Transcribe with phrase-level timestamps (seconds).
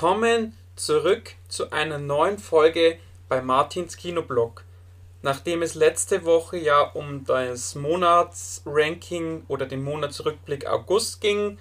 [0.00, 4.62] Willkommen zurück zu einer neuen Folge bei Martins Kinoblog.
[5.22, 11.58] Nachdem es letzte Woche ja um das Monatsranking oder den Monatsrückblick August ging,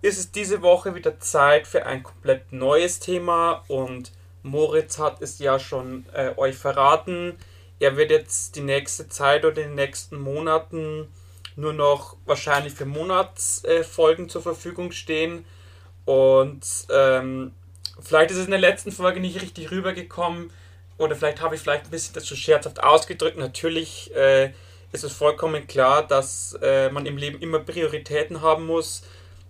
[0.00, 4.12] ist es diese Woche wieder Zeit für ein komplett neues Thema und
[4.42, 7.36] Moritz hat es ja schon äh, euch verraten.
[7.80, 11.06] Er wird jetzt die nächste Zeit oder in den nächsten Monaten
[11.56, 15.44] nur noch wahrscheinlich für Monatsfolgen äh, zur Verfügung stehen.
[16.04, 17.52] Und ähm,
[18.00, 20.50] vielleicht ist es in der letzten Folge nicht richtig rübergekommen
[20.98, 23.38] oder vielleicht habe ich vielleicht ein bisschen dazu scherzhaft ausgedrückt.
[23.38, 24.52] Natürlich äh,
[24.92, 29.02] ist es vollkommen klar, dass äh, man im Leben immer Prioritäten haben muss,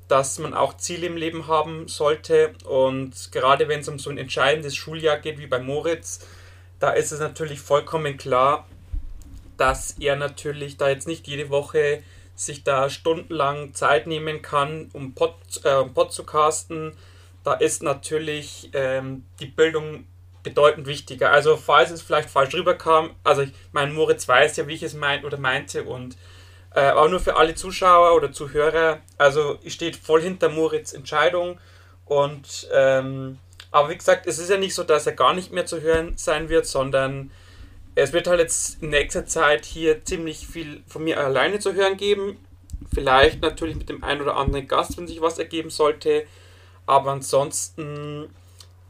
[0.08, 2.52] dass man auch Ziele im Leben haben sollte.
[2.64, 6.20] Und gerade wenn es um so ein entscheidendes Schuljahr geht wie bei Moritz,
[6.78, 8.66] da ist es natürlich vollkommen klar,
[9.56, 12.02] dass er natürlich da jetzt nicht jede Woche
[12.34, 16.92] sich da stundenlang Zeit nehmen kann, um Pod, äh, Pod zu casten.
[17.44, 20.06] Da ist natürlich ähm, die Bildung
[20.42, 21.30] bedeutend wichtiger.
[21.30, 24.94] Also falls es vielleicht falsch rüberkam, also ich meine, Moritz weiß ja, wie ich es
[24.94, 26.16] meint oder meinte und
[26.74, 31.58] äh, aber nur für alle Zuschauer oder Zuhörer, also ich stehe voll hinter Moritz Entscheidung
[32.06, 33.38] und ähm,
[33.70, 36.14] aber wie gesagt, es ist ja nicht so, dass er gar nicht mehr zu hören
[36.16, 37.30] sein wird, sondern
[37.94, 41.96] es wird halt jetzt in nächster Zeit hier ziemlich viel von mir alleine zu hören
[41.96, 42.38] geben.
[42.94, 46.24] Vielleicht natürlich mit dem einen oder anderen Gast, wenn sich was ergeben sollte.
[46.86, 48.30] Aber ansonsten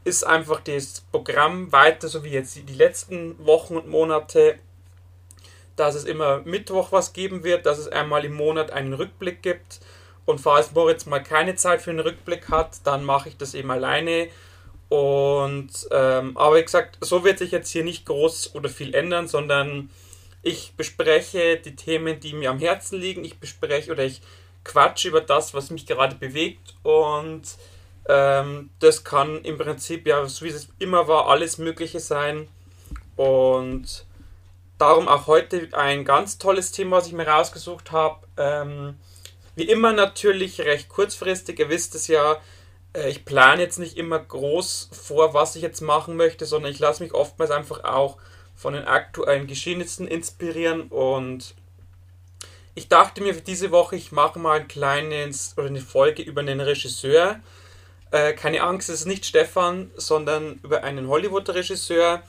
[0.03, 4.55] ist einfach das Programm weiter, so wie jetzt die letzten Wochen und Monate,
[5.75, 9.79] dass es immer Mittwoch was geben wird, dass es einmal im Monat einen Rückblick gibt.
[10.25, 13.71] Und falls Moritz mal keine Zeit für einen Rückblick hat, dann mache ich das eben
[13.71, 14.29] alleine
[14.93, 19.27] und ähm, aber wie gesagt, so wird sich jetzt hier nicht groß oder viel ändern,
[19.27, 19.89] sondern
[20.43, 23.25] ich bespreche die Themen, die mir am Herzen liegen.
[23.25, 24.21] Ich bespreche oder ich
[24.63, 26.75] quatsche über das, was mich gerade bewegt.
[26.83, 27.41] Und
[28.07, 32.47] ähm, das kann im Prinzip, ja, so wie es immer war, alles Mögliche sein.
[33.15, 34.05] Und
[34.77, 38.19] darum auch heute ein ganz tolles Thema, was ich mir rausgesucht habe.
[38.37, 38.99] Ähm,
[39.55, 41.57] wie immer natürlich recht kurzfristig.
[41.57, 42.39] Ihr wisst es ja,
[42.93, 47.03] ich plane jetzt nicht immer groß vor, was ich jetzt machen möchte, sondern ich lasse
[47.03, 48.17] mich oftmals einfach auch
[48.55, 51.55] von den aktuellen Geschehnissen inspirieren und
[52.75, 56.41] ich dachte mir für diese Woche, ich mache mal ein kleines oder eine Folge über
[56.41, 57.39] einen Regisseur.
[58.09, 62.23] Äh, keine Angst, es ist nicht Stefan, sondern über einen Hollywood-Regisseur.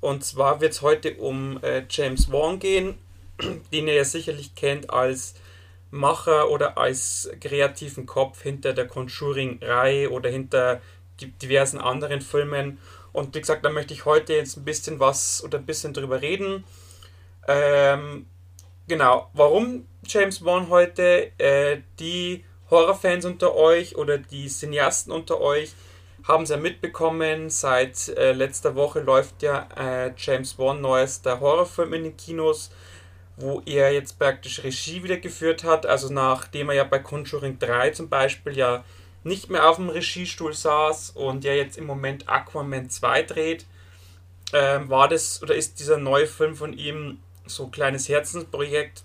[0.00, 2.98] Und zwar wird es heute um äh, James Wan gehen,
[3.72, 5.34] den ihr ja sicherlich kennt als
[5.90, 10.80] Macher oder als kreativen Kopf hinter der Conjuring-Reihe oder hinter
[11.20, 12.78] diversen anderen Filmen.
[13.12, 16.22] Und wie gesagt, da möchte ich heute jetzt ein bisschen was oder ein bisschen drüber
[16.22, 16.64] reden.
[17.48, 18.26] Ähm,
[18.86, 21.32] genau, warum James Wan heute?
[21.38, 25.74] Äh, die Horrorfans unter euch oder die Cineasten unter euch
[26.26, 27.50] haben es ja mitbekommen.
[27.50, 32.70] Seit äh, letzter Woche läuft ja äh, James Wan neuester Horrorfilm in den Kinos
[33.40, 35.86] wo er jetzt praktisch Regie wieder geführt hat.
[35.86, 38.84] Also nachdem er ja bei Conjuring 3 zum Beispiel ja
[39.22, 43.66] nicht mehr auf dem Regiestuhl saß und ja jetzt im Moment Aquaman 2 dreht,
[44.52, 49.04] ähm, war das oder ist dieser neue Film von ihm so ein kleines Herzensprojekt,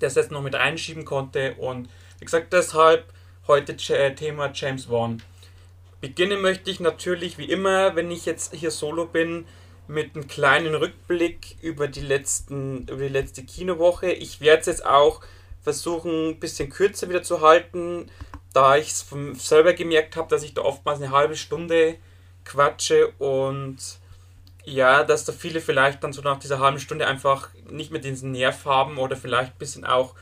[0.00, 1.54] das er jetzt noch mit reinschieben konnte.
[1.54, 1.88] Und
[2.18, 3.04] wie gesagt, deshalb
[3.46, 5.22] heute Thema James Wan.
[6.00, 9.46] Beginnen möchte ich natürlich wie immer, wenn ich jetzt hier solo bin,
[9.86, 14.12] mit einem kleinen Rückblick über die, letzten, über die letzte Kinowoche.
[14.12, 15.20] Ich werde es jetzt auch
[15.62, 18.10] versuchen, ein bisschen kürzer wieder zu halten,
[18.52, 21.96] da ich es selber gemerkt habe, dass ich da oftmals eine halbe Stunde
[22.44, 23.78] quatsche und
[24.64, 28.32] ja, dass da viele vielleicht dann so nach dieser halben Stunde einfach nicht mehr diesen
[28.32, 30.14] Nerv haben oder vielleicht ein bisschen auch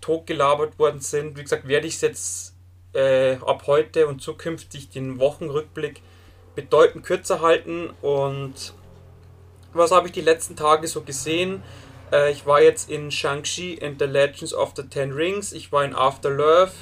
[0.00, 1.38] totgelabert worden sind.
[1.38, 2.54] Wie gesagt, werde ich es jetzt
[2.94, 6.02] äh, ab heute und zukünftig den Wochenrückblick
[6.54, 8.74] bedeutend kürzer halten und
[9.74, 11.62] was habe ich die letzten Tage so gesehen?
[12.12, 15.84] Äh, ich war jetzt in Shang-Chi and the Legends of the Ten Rings, ich war
[15.84, 16.72] in After Love,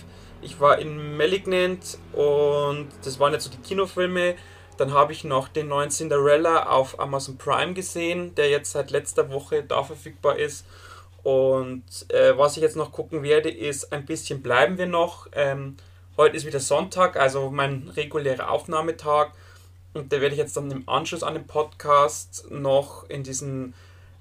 [0.43, 4.35] ich war in Malignant und das waren jetzt so die Kinofilme.
[4.79, 9.31] Dann habe ich noch den neuen Cinderella auf Amazon Prime gesehen, der jetzt seit letzter
[9.31, 10.64] Woche da verfügbar ist.
[11.23, 15.26] Und äh, was ich jetzt noch gucken werde, ist ein bisschen bleiben wir noch.
[15.32, 15.76] Ähm,
[16.17, 19.32] heute ist wieder Sonntag, also mein regulärer Aufnahmetag.
[19.92, 23.75] Und da werde ich jetzt dann im Anschluss an den Podcast noch in diesen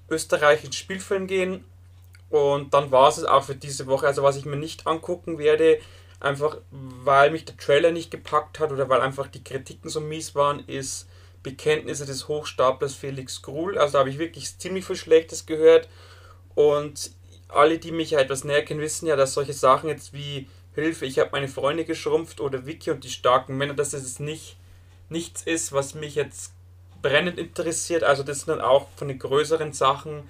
[0.09, 1.63] österreichischen Spielfilm gehen.
[2.29, 4.07] Und dann war es auch für diese Woche.
[4.07, 5.79] Also was ich mir nicht angucken werde,
[6.19, 10.35] einfach weil mich der Trailer nicht gepackt hat oder weil einfach die Kritiken so mies
[10.35, 11.07] waren, ist
[11.43, 13.77] Bekenntnisse des Hochstaplers Felix Gruhl.
[13.77, 15.87] Also da habe ich wirklich ziemlich viel Schlechtes gehört.
[16.55, 17.11] Und
[17.47, 21.05] alle, die mich ja etwas näher kennen, wissen ja, dass solche Sachen jetzt wie Hilfe,
[21.05, 24.57] ich habe meine Freunde geschrumpft oder Vicky und die starken Männer, dass es nicht
[25.09, 26.53] nichts ist, was mich jetzt
[27.01, 28.03] brennend interessiert.
[28.03, 30.23] Also das sind dann auch von den größeren Sachen,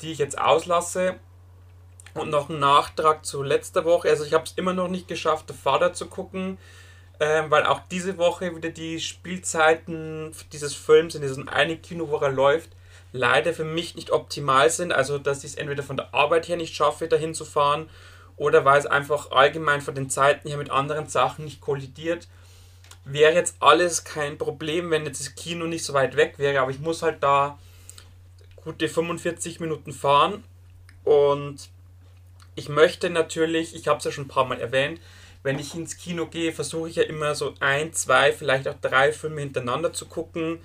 [0.00, 1.16] die ich jetzt auslasse.
[2.14, 4.10] Und noch ein Nachtrag zu letzter Woche.
[4.10, 6.58] Also ich habe es immer noch nicht geschafft, The Vater zu gucken,
[7.18, 12.16] äh, weil auch diese Woche wieder die Spielzeiten dieses Films in diesem einen Kino, wo
[12.16, 12.70] er läuft,
[13.12, 14.92] leider für mich nicht optimal sind.
[14.92, 17.88] Also dass ich es entweder von der Arbeit her nicht schaffe, dahin zu fahren,
[18.36, 22.28] oder weil es einfach allgemein von den Zeiten her mit anderen Sachen nicht kollidiert.
[23.04, 26.70] Wäre jetzt alles kein Problem, wenn jetzt das Kino nicht so weit weg wäre, aber
[26.70, 27.58] ich muss halt da
[28.56, 30.44] gute 45 Minuten fahren
[31.04, 31.68] und
[32.54, 35.00] ich möchte natürlich, ich habe es ja schon ein paar Mal erwähnt,
[35.42, 39.12] wenn ich ins Kino gehe, versuche ich ja immer so ein, zwei, vielleicht auch drei
[39.12, 40.60] Filme hintereinander zu gucken.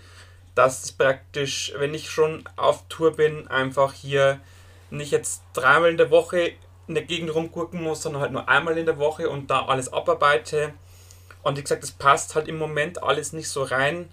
[0.54, 4.39] Dass es praktisch, wenn ich schon auf Tour bin, einfach hier
[4.89, 6.54] nicht jetzt dreimal in der Woche
[6.88, 9.92] in der Gegend rumgucken muss, sondern halt nur einmal in der Woche und da alles
[9.92, 10.74] abarbeite.
[11.47, 14.09] Und wie gesagt, es passt halt im Moment alles nicht so rein.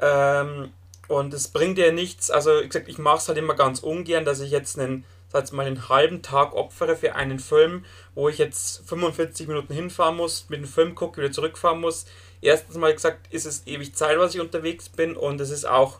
[0.00, 0.72] Ähm,
[1.06, 2.30] und es bringt ja nichts.
[2.30, 5.52] Also, wie gesagt, ich mache es halt immer ganz ungern, dass ich jetzt einen, sag
[5.52, 7.84] mal, einen halben Tag opfere für einen Film,
[8.14, 12.06] wo ich jetzt 45 Minuten hinfahren muss, mit dem Film gucke, wieder zurückfahren muss.
[12.40, 15.98] Erstens mal gesagt, ist es ewig Zeit, was ich unterwegs bin und es ist auch,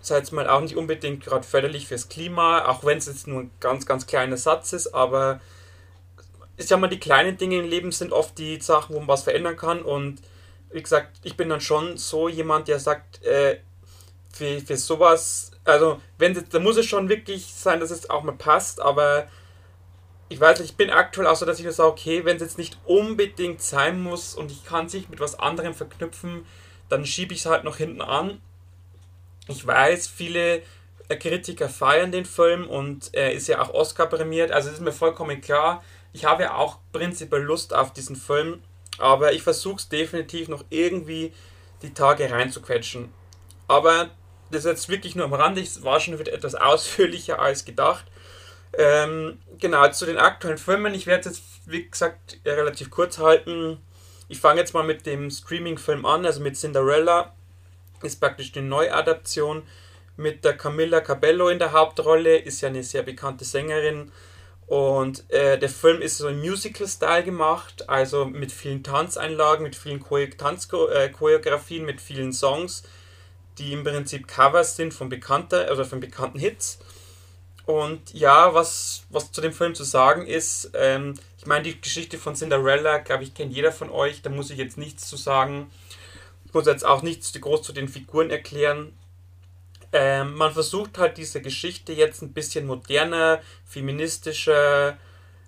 [0.00, 3.50] sag mal, auch nicht unbedingt gerade förderlich fürs Klima, auch wenn es jetzt nur ein
[3.60, 5.40] ganz, ganz kleiner Satz ist, aber
[6.62, 9.24] ich sag mal, die kleinen Dinge im Leben sind oft die Sachen, wo man was
[9.24, 10.20] verändern kann und
[10.70, 13.58] wie gesagt, ich bin dann schon so jemand, der sagt, äh,
[14.32, 18.32] für, für sowas, also wenn da muss es schon wirklich sein, dass es auch mal
[18.32, 19.28] passt, aber
[20.28, 22.42] ich weiß nicht, ich bin aktuell auch so, dass ich mir sage, okay, wenn es
[22.42, 26.46] jetzt nicht unbedingt sein muss und ich kann sich mit was anderem verknüpfen,
[26.88, 28.40] dann schiebe ich es halt noch hinten an.
[29.48, 30.62] Ich weiß, viele
[31.18, 35.40] Kritiker feiern den Film und er ist ja auch Oscar prämiert, also ist mir vollkommen
[35.42, 35.82] klar.
[36.12, 38.62] Ich habe ja auch prinzipiell Lust auf diesen Film,
[38.98, 41.32] aber ich versuche es definitiv noch irgendwie
[41.82, 43.12] die Tage reinzuquetschen.
[43.68, 44.10] Aber
[44.50, 48.04] das ist jetzt wirklich nur am Rande, es war schon wieder etwas ausführlicher als gedacht.
[48.74, 50.94] Ähm, genau, zu den aktuellen Filmen.
[50.94, 53.78] Ich werde es jetzt, wie gesagt, relativ kurz halten.
[54.28, 57.34] Ich fange jetzt mal mit dem Streaming-Film an, also mit Cinderella.
[58.02, 59.62] Ist praktisch eine Neuadaption
[60.16, 64.10] mit der Camilla Cabello in der Hauptrolle, ist ja eine sehr bekannte Sängerin.
[64.66, 70.00] Und äh, der Film ist so im Musical-Style gemacht, also mit vielen Tanzeinlagen, mit vielen
[70.00, 72.82] Tanzchoreografien, mit vielen Songs
[73.58, 76.78] die im Prinzip Covers sind von bekannter, also von bekannten Hits.
[77.64, 82.18] Und ja, was, was zu dem Film zu sagen ist, ähm, ich meine, die Geschichte
[82.18, 85.70] von Cinderella, glaube ich, kennt jeder von euch, da muss ich jetzt nichts zu sagen.
[86.44, 88.92] Ich muss jetzt auch nichts groß zu den Figuren erklären.
[89.92, 94.96] Ähm, man versucht halt diese Geschichte jetzt ein bisschen moderner, feministischer,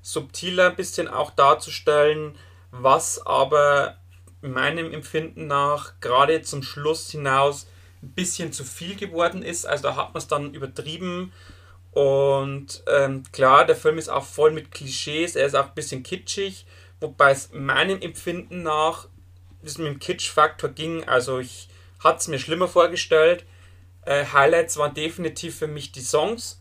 [0.03, 2.37] subtiler ein bisschen auch darzustellen,
[2.71, 3.97] was aber
[4.43, 7.67] meinem Empfinden nach gerade zum Schluss hinaus
[8.03, 9.65] ein bisschen zu viel geworden ist.
[9.67, 11.33] Also da hat man es dann übertrieben.
[11.93, 16.03] Und ähm, klar, der Film ist auch voll mit Klischees, er ist auch ein bisschen
[16.03, 16.67] kitschig,
[17.01, 19.07] wobei es meinem Empfinden nach
[19.63, 21.05] es mit dem Kitsch-Faktor ging.
[21.05, 21.69] Also ich
[22.01, 23.45] hatte es mir schlimmer vorgestellt.
[24.07, 26.61] Äh, Highlights waren definitiv für mich die Songs.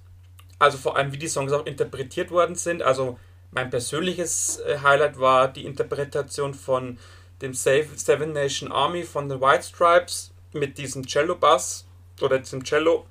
[0.60, 2.82] Also vor allem, wie die Songs auch interpretiert worden sind.
[2.82, 3.20] Also
[3.52, 6.98] mein persönliches äh, Highlight war die Interpretation von
[7.42, 11.86] dem Seven Nation Army von den White Stripes mit diesem Cello-Bass
[12.22, 13.06] oder diesem Cello.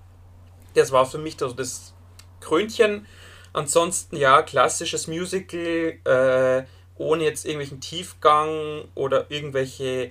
[0.74, 1.92] Das war für mich also das
[2.40, 3.06] Krönchen.
[3.52, 6.64] Ansonsten ja, klassisches Musical, äh,
[6.96, 10.10] ohne jetzt irgendwelchen Tiefgang oder irgendwelche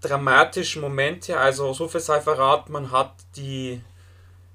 [0.00, 1.38] dramatischen Momente.
[1.38, 3.80] Also so viel sei verraten, man hat die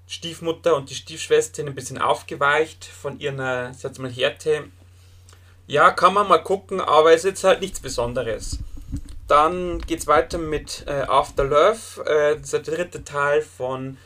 [0.07, 4.65] Stiefmutter und die Stiefschwester ein bisschen aufgeweicht von ihrer, sag mal, Härte.
[5.67, 8.59] Ja, kann man mal gucken, aber es ist jetzt halt nichts Besonderes.
[9.27, 13.97] Dann geht es weiter mit äh, After Love, äh, der dritte Teil von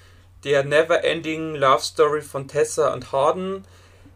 [0.46, 3.66] der Never Ending Love Story von Tessa und Harden.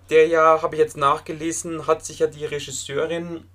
[0.10, 3.46] Der ja, habe ich jetzt nachgelesen, hat sich ja die Regisseurin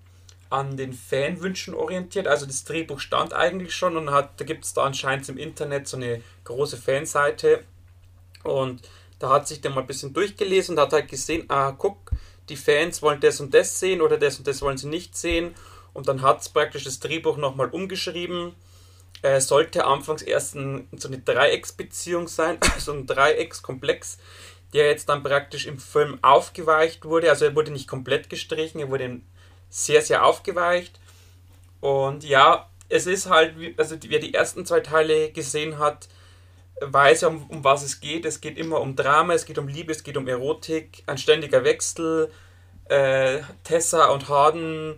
[0.51, 2.27] an den Fanwünschen orientiert.
[2.27, 5.89] Also das Drehbuch stand eigentlich schon und hat, da gibt es da anscheinend im Internet
[5.89, 7.65] so eine große Fanseite.
[8.45, 8.89] Und
[9.19, 12.13] da hat sich dann mal ein bisschen durchgelesen und hat halt gesehen, ah, guck,
[12.49, 15.55] die Fans wollen das und das sehen oder das und das wollen sie nicht sehen.
[15.93, 18.55] Und dann hat es praktisch das Drehbuch nochmal umgeschrieben.
[19.23, 24.19] Äh, sollte anfangs erst ein, so eine Dreiecksbeziehung sein, so ein Dreieckskomplex,
[24.73, 27.31] der jetzt dann praktisch im Film aufgeweicht wurde.
[27.31, 29.21] Also er wurde nicht komplett gestrichen, er wurde
[29.71, 30.99] sehr, sehr aufgeweicht.
[31.81, 36.09] Und ja, es ist halt, also wer die ersten zwei Teile gesehen hat,
[36.81, 38.25] weiß ja, um, um was es geht.
[38.25, 41.65] Es geht immer um Drama, es geht um Liebe, es geht um Erotik, ein ständiger
[41.65, 42.31] Wechsel.
[42.87, 44.97] Äh, Tessa und Harden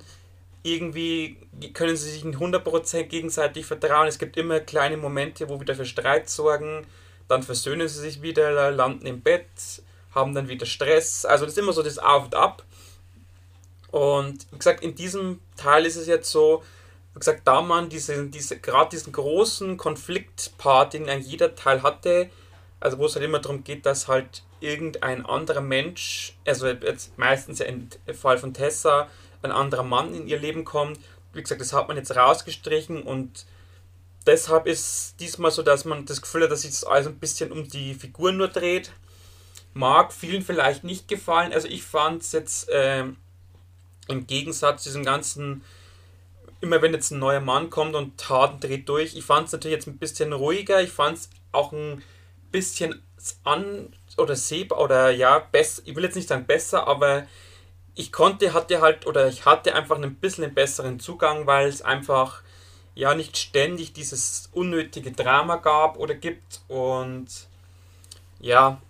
[0.62, 1.38] irgendwie
[1.72, 4.08] können sie sich nicht 100% gegenseitig vertrauen.
[4.08, 6.86] Es gibt immer kleine Momente, wo wieder für Streit sorgen.
[7.28, 9.46] Dann versöhnen sie sich wieder, landen im Bett,
[10.14, 11.24] haben dann wieder Stress.
[11.24, 12.64] Also das ist immer so das Auf und Ab.
[13.90, 16.62] Und wie gesagt, in diesem Teil ist es jetzt so,
[17.14, 22.30] wie gesagt, da man diese, diese, gerade diesen großen Konfliktpart, den ein jeder Teil hatte,
[22.78, 27.60] also wo es halt immer darum geht, dass halt irgendein anderer Mensch, also jetzt meistens
[27.60, 29.08] im Fall von Tessa,
[29.42, 31.00] ein anderer Mann in ihr Leben kommt.
[31.32, 33.46] Wie gesagt, das hat man jetzt rausgestrichen und
[34.26, 37.52] deshalb ist diesmal so, dass man das Gefühl hat, dass sich das alles ein bisschen
[37.52, 38.92] um die Figur nur dreht.
[39.72, 41.52] Mag vielen vielleicht nicht gefallen.
[41.52, 43.04] Also ich fand es jetzt äh,
[44.10, 45.62] im Gegensatz zu diesem ganzen,
[46.60, 49.76] immer wenn jetzt ein neuer Mann kommt und Taten dreht durch, ich fand es natürlich
[49.76, 50.82] jetzt ein bisschen ruhiger.
[50.82, 52.02] Ich fand es auch ein
[52.52, 53.02] bisschen
[53.44, 57.26] an oder sehbar oder ja, besser, ich will jetzt nicht sagen besser, aber
[57.94, 61.82] ich konnte, hatte halt, oder ich hatte einfach ein bisschen einen besseren Zugang, weil es
[61.82, 62.42] einfach
[62.94, 66.60] ja nicht ständig dieses unnötige Drama gab oder gibt.
[66.68, 67.28] Und
[68.40, 68.80] ja,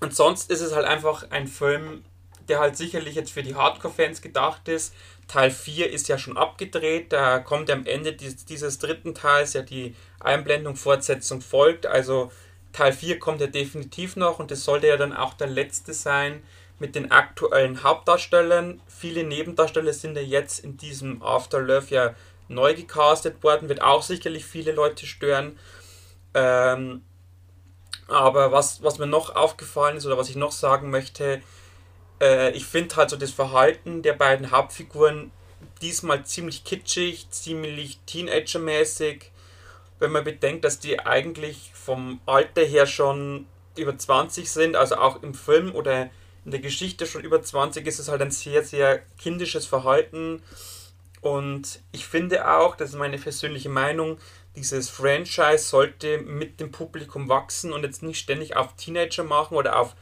[0.00, 2.04] und sonst ist es halt einfach ein Film,
[2.48, 4.94] der halt sicherlich jetzt für die Hardcore-Fans gedacht ist.
[5.28, 9.62] Teil 4 ist ja schon abgedreht, da kommt am Ende dieses, dieses dritten Teils ja
[9.62, 11.86] die Einblendung, Fortsetzung folgt.
[11.86, 12.30] Also
[12.72, 16.42] Teil 4 kommt ja definitiv noch und das sollte ja dann auch der letzte sein
[16.78, 18.80] mit den aktuellen Hauptdarstellern.
[18.86, 22.14] Viele Nebendarsteller sind ja jetzt in diesem Afterlife ja
[22.48, 25.58] neu gecastet worden, wird auch sicherlich viele Leute stören.
[26.34, 27.02] Ähm,
[28.08, 31.40] aber was, was mir noch aufgefallen ist oder was ich noch sagen möchte,
[32.20, 35.30] äh, ich finde halt so das Verhalten der beiden Hauptfiguren
[35.82, 39.30] diesmal ziemlich kitschig, ziemlich Teenager-mäßig.
[39.98, 43.46] Wenn man bedenkt, dass die eigentlich vom Alter her schon
[43.76, 46.10] über 20 sind, also auch im Film oder
[46.44, 50.42] in der Geschichte schon über 20 ist es halt ein sehr, sehr kindisches Verhalten.
[51.20, 54.18] Und ich finde auch, das ist meine persönliche Meinung,
[54.54, 59.78] dieses Franchise sollte mit dem Publikum wachsen und jetzt nicht ständig auf Teenager machen oder
[59.78, 59.94] auf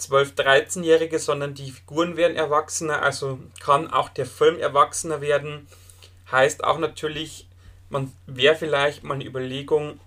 [0.00, 5.66] 12-, 13-Jährige, sondern die Figuren werden erwachsener, also kann auch der Film erwachsener werden.
[6.30, 7.48] Heißt auch natürlich,
[7.88, 10.00] man wäre vielleicht mal eine Überlegung,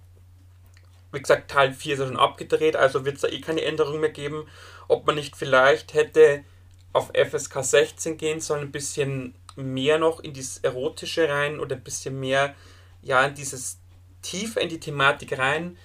[1.11, 3.99] wie gesagt, Teil 4 ist ja schon abgedreht, also wird es da eh keine Änderung
[3.99, 4.45] mehr geben
[4.89, 6.43] ob man nicht vielleicht hätte
[6.91, 11.83] auf FSK 16 gehen sollen, ein bisschen mehr noch in dieses Erotische rein oder ein
[11.83, 12.55] bisschen mehr
[13.01, 13.77] ja in dieses
[14.21, 15.77] tiefer in die Thematik rein.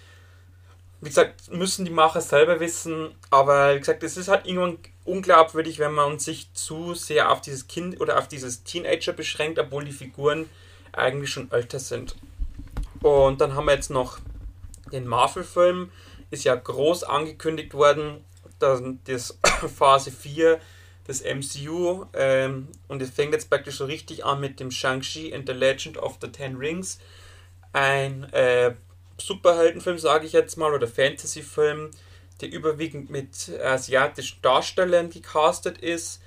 [1.04, 5.78] Wie gesagt, müssen die Macher selber wissen, aber wie gesagt, es ist halt irgendwann unglaubwürdig,
[5.78, 9.92] wenn man sich zu sehr auf dieses Kind oder auf dieses Teenager beschränkt, obwohl die
[9.92, 10.49] Figuren
[10.92, 12.16] eigentlich schon älter sind.
[13.02, 14.18] Und dann haben wir jetzt noch
[14.92, 15.90] den Marvel-Film,
[16.30, 18.25] ist ja groß angekündigt worden
[18.58, 19.38] dann das
[19.76, 20.61] Phase 4
[21.06, 25.46] des MCU ähm, und es fängt jetzt praktisch so richtig an mit dem Shang-Chi and
[25.46, 26.99] the Legend of the Ten Rings.
[27.73, 28.75] Ein äh,
[29.18, 31.90] Superheldenfilm, sage ich jetzt mal, oder Fantasy-Film,
[32.40, 36.21] der überwiegend mit asiatischen Darstellern gecastet ist,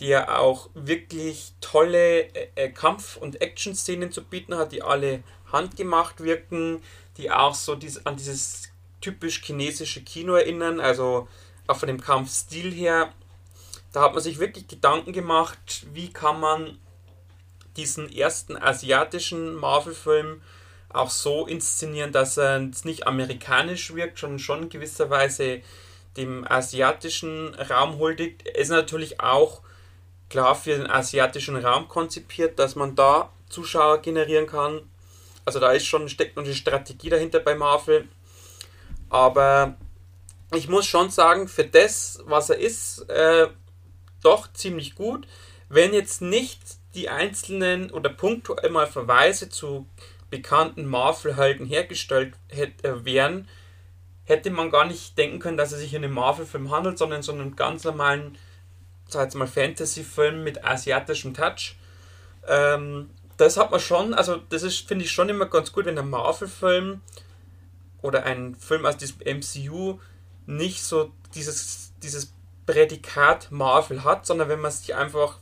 [0.00, 6.22] der auch wirklich tolle äh, äh, Kampf- und Action-Szenen zu bieten hat, die alle handgemacht
[6.22, 6.82] wirken,
[7.16, 8.68] die auch so dies, an dieses
[9.00, 11.28] typisch chinesische Kino erinnern, also
[11.66, 13.12] auch von dem Kampfstil her,
[13.92, 16.78] da hat man sich wirklich Gedanken gemacht, wie kann man
[17.76, 20.42] diesen ersten asiatischen Marvel-Film
[20.90, 25.60] auch so inszenieren, dass er nicht amerikanisch wirkt, sondern schon in gewisser Weise
[26.16, 28.42] dem asiatischen Raum huldigt.
[28.48, 29.62] Ist natürlich auch
[30.30, 34.82] klar für den asiatischen Raum konzipiert, dass man da Zuschauer generieren kann.
[35.44, 38.08] Also da ist schon steckt noch eine Strategie dahinter bei Marvel.
[39.08, 39.76] Aber
[40.54, 43.48] ich muss schon sagen, für das, was er ist, äh,
[44.22, 45.26] doch ziemlich gut.
[45.68, 46.60] Wenn jetzt nicht
[46.94, 49.86] die einzelnen oder punktuell mal Verweise zu
[50.30, 53.48] bekannten Marvel-Helden hergestellt hätte, äh, wären,
[54.24, 57.32] hätte man gar nicht denken können, dass es sich um einen Marvel-Film handelt, sondern so
[57.32, 58.36] einen ganz normalen,
[59.34, 61.76] mal, Fantasy-Film mit asiatischem Touch.
[62.46, 65.98] Ähm, das hat man schon, also das ist, finde ich schon immer ganz gut, wenn
[65.98, 67.00] ein Marvel-Film
[68.02, 69.98] oder ein Film aus diesem MCU
[70.46, 72.32] nicht so dieses, dieses
[72.66, 75.38] Prädikat Marvel hat, sondern wenn man sich einfach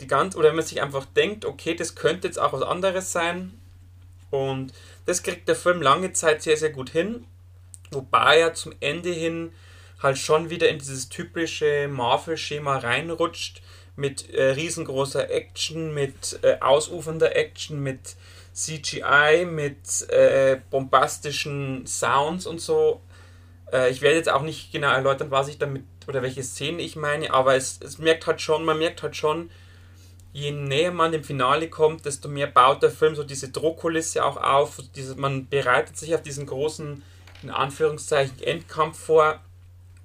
[0.00, 3.12] die ganz oder wenn man sich einfach denkt, okay, das könnte jetzt auch was anderes
[3.12, 3.60] sein.
[4.30, 4.72] Und
[5.06, 7.26] das kriegt der Film lange Zeit sehr, sehr gut hin.
[7.90, 9.52] Wobei er zum Ende hin
[10.02, 13.62] halt schon wieder in dieses typische Marvel-Schema reinrutscht
[13.96, 18.16] mit äh, riesengroßer Action, mit äh, ausufernder Action, mit
[18.52, 23.00] CGI, mit äh, bombastischen Sounds und so.
[23.72, 26.96] Äh, ich werde jetzt auch nicht genau erläutern, was ich damit oder welche Szene ich
[26.96, 29.50] meine, aber es, es merkt halt schon, man merkt halt schon,
[30.38, 34.36] je näher man dem Finale kommt, desto mehr baut der Film so diese Drohkulisse auch
[34.36, 34.78] auf.
[34.94, 37.02] Diese, man bereitet sich auf diesen großen,
[37.42, 39.40] in Anführungszeichen, Endkampf vor.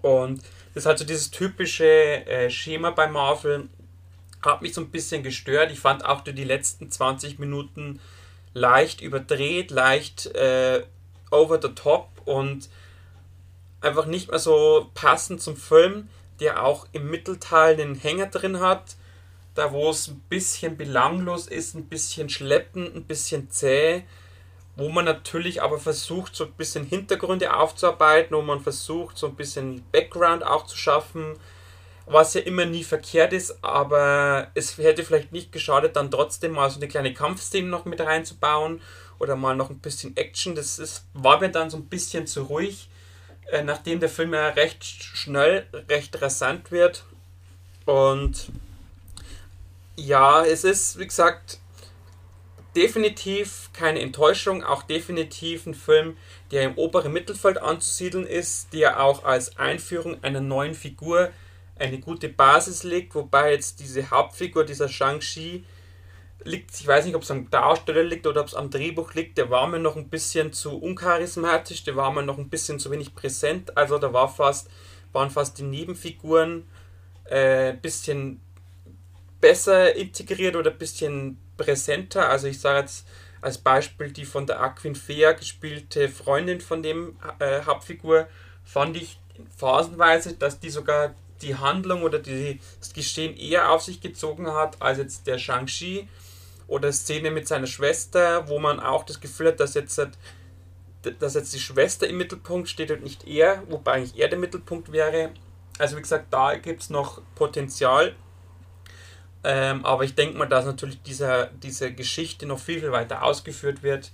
[0.02, 0.42] Und
[0.74, 3.70] das ist halt so dieses typische äh, Schema bei Marvel.
[4.44, 5.72] Hat mich so ein bisschen gestört.
[5.72, 8.00] Ich fand auch die letzten 20 Minuten
[8.54, 10.84] leicht überdreht, leicht äh,
[11.32, 12.70] over the top und
[13.82, 16.10] einfach nicht mehr so passend zum Film,
[16.40, 18.96] der auch im Mittelteil den Hänger drin hat
[19.56, 24.04] da wo es ein bisschen belanglos ist, ein bisschen schleppend, ein bisschen zäh,
[24.76, 29.36] wo man natürlich aber versucht, so ein bisschen Hintergründe aufzuarbeiten, wo man versucht, so ein
[29.36, 31.36] bisschen Background auch zu schaffen,
[32.06, 36.70] was ja immer nie verkehrt ist, aber es hätte vielleicht nicht geschadet, dann trotzdem mal
[36.70, 38.82] so eine kleine Kampfszene noch mit reinzubauen
[39.20, 40.56] oder mal noch ein bisschen Action.
[40.56, 42.90] Das ist, war mir dann so ein bisschen zu ruhig,
[43.52, 47.06] äh, nachdem der Film ja recht schnell, recht rasant wird
[47.86, 48.52] und
[49.96, 51.60] ja, es ist, wie gesagt,
[52.76, 56.18] definitiv keine Enttäuschung, auch definitiv ein Film,
[56.52, 61.30] der im oberen Mittelfeld anzusiedeln ist, der auch als Einführung einer neuen Figur
[61.78, 65.66] eine gute Basis legt, wobei jetzt diese Hauptfigur, dieser Shang-Chi,
[66.46, 69.38] liegt, ich weiß nicht, ob es am Darsteller liegt oder ob es am Drehbuch liegt,
[69.38, 72.92] der war mir noch ein bisschen zu uncharismatisch, der war mir noch ein bisschen zu
[72.92, 74.70] wenig präsent, also da war fast,
[75.14, 76.68] waren fast die Nebenfiguren
[77.26, 78.42] äh, ein bisschen
[79.44, 82.30] besser integriert oder ein bisschen präsenter.
[82.30, 83.06] Also ich sage jetzt
[83.42, 88.30] als Beispiel die von der Aquin Fea gespielte Freundin von dem äh, Hauptfigur,
[88.64, 89.20] fand ich
[89.58, 94.82] phasenweise, dass die sogar die Handlung oder die, das Geschehen eher auf sich gezogen hat
[94.82, 96.08] als jetzt der Shang-Chi
[96.68, 100.02] oder Szene mit seiner Schwester, wo man auch das Gefühl hat, dass jetzt,
[101.20, 104.94] dass jetzt die Schwester im Mittelpunkt steht und nicht er, wobei eigentlich er der Mittelpunkt
[104.94, 105.32] wäre.
[105.80, 108.16] Also wie gesagt, da gibt es noch Potenzial
[109.44, 113.84] ähm, aber ich denke mal, dass natürlich dieser, diese Geschichte noch viel, viel weiter ausgeführt
[113.84, 114.12] wird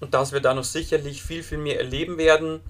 [0.00, 2.60] und dass wir da noch sicherlich viel, viel mehr erleben werden.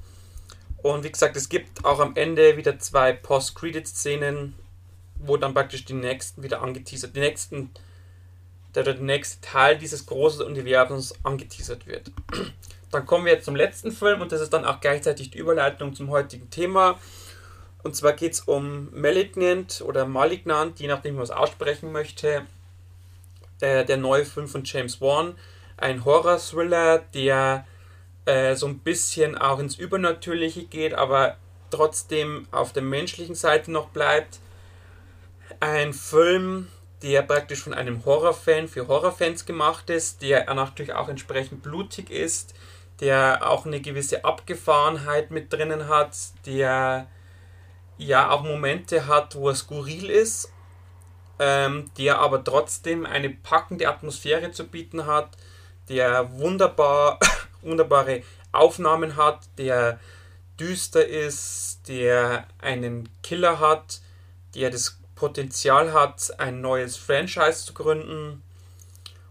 [0.82, 4.54] Und wie gesagt, es gibt auch am Ende wieder zwei Post-Credit-Szenen,
[5.16, 7.70] wo dann praktisch die nächsten wieder angeteasert, die nächsten,
[8.74, 12.10] der, der nächste Teil dieses großen Universums angeteasert wird.
[12.90, 15.94] Dann kommen wir jetzt zum letzten Film und das ist dann auch gleichzeitig die Überleitung
[15.94, 16.98] zum heutigen Thema.
[17.82, 22.42] Und zwar geht es um Malignant oder Malignant, je nachdem, wie man es aussprechen möchte.
[23.60, 25.34] Äh, der neue Film von James Wan.
[25.76, 27.66] Ein Horror-Thriller, der
[28.26, 31.36] äh, so ein bisschen auch ins Übernatürliche geht, aber
[31.70, 34.40] trotzdem auf der menschlichen Seite noch bleibt.
[35.60, 36.68] Ein Film,
[37.02, 42.54] der praktisch von einem Horrorfan für Horrorfans gemacht ist, der natürlich auch entsprechend blutig ist,
[43.00, 46.14] der auch eine gewisse Abgefahrenheit mit drinnen hat,
[46.44, 47.06] der
[48.00, 50.50] ja auch Momente hat, wo er skurril ist,
[51.38, 55.36] ähm, der aber trotzdem eine packende Atmosphäre zu bieten hat,
[55.88, 57.18] der wunderbar,
[57.62, 60.00] wunderbare Aufnahmen hat, der
[60.58, 64.00] düster ist, der einen Killer hat,
[64.54, 68.42] der das Potenzial hat, ein neues Franchise zu gründen.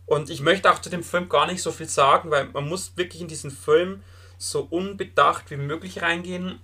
[0.05, 2.93] Und ich möchte auch zu dem Film gar nicht so viel sagen, weil man muss
[2.95, 4.03] wirklich in diesen Film
[4.37, 6.59] so unbedacht wie möglich reingehen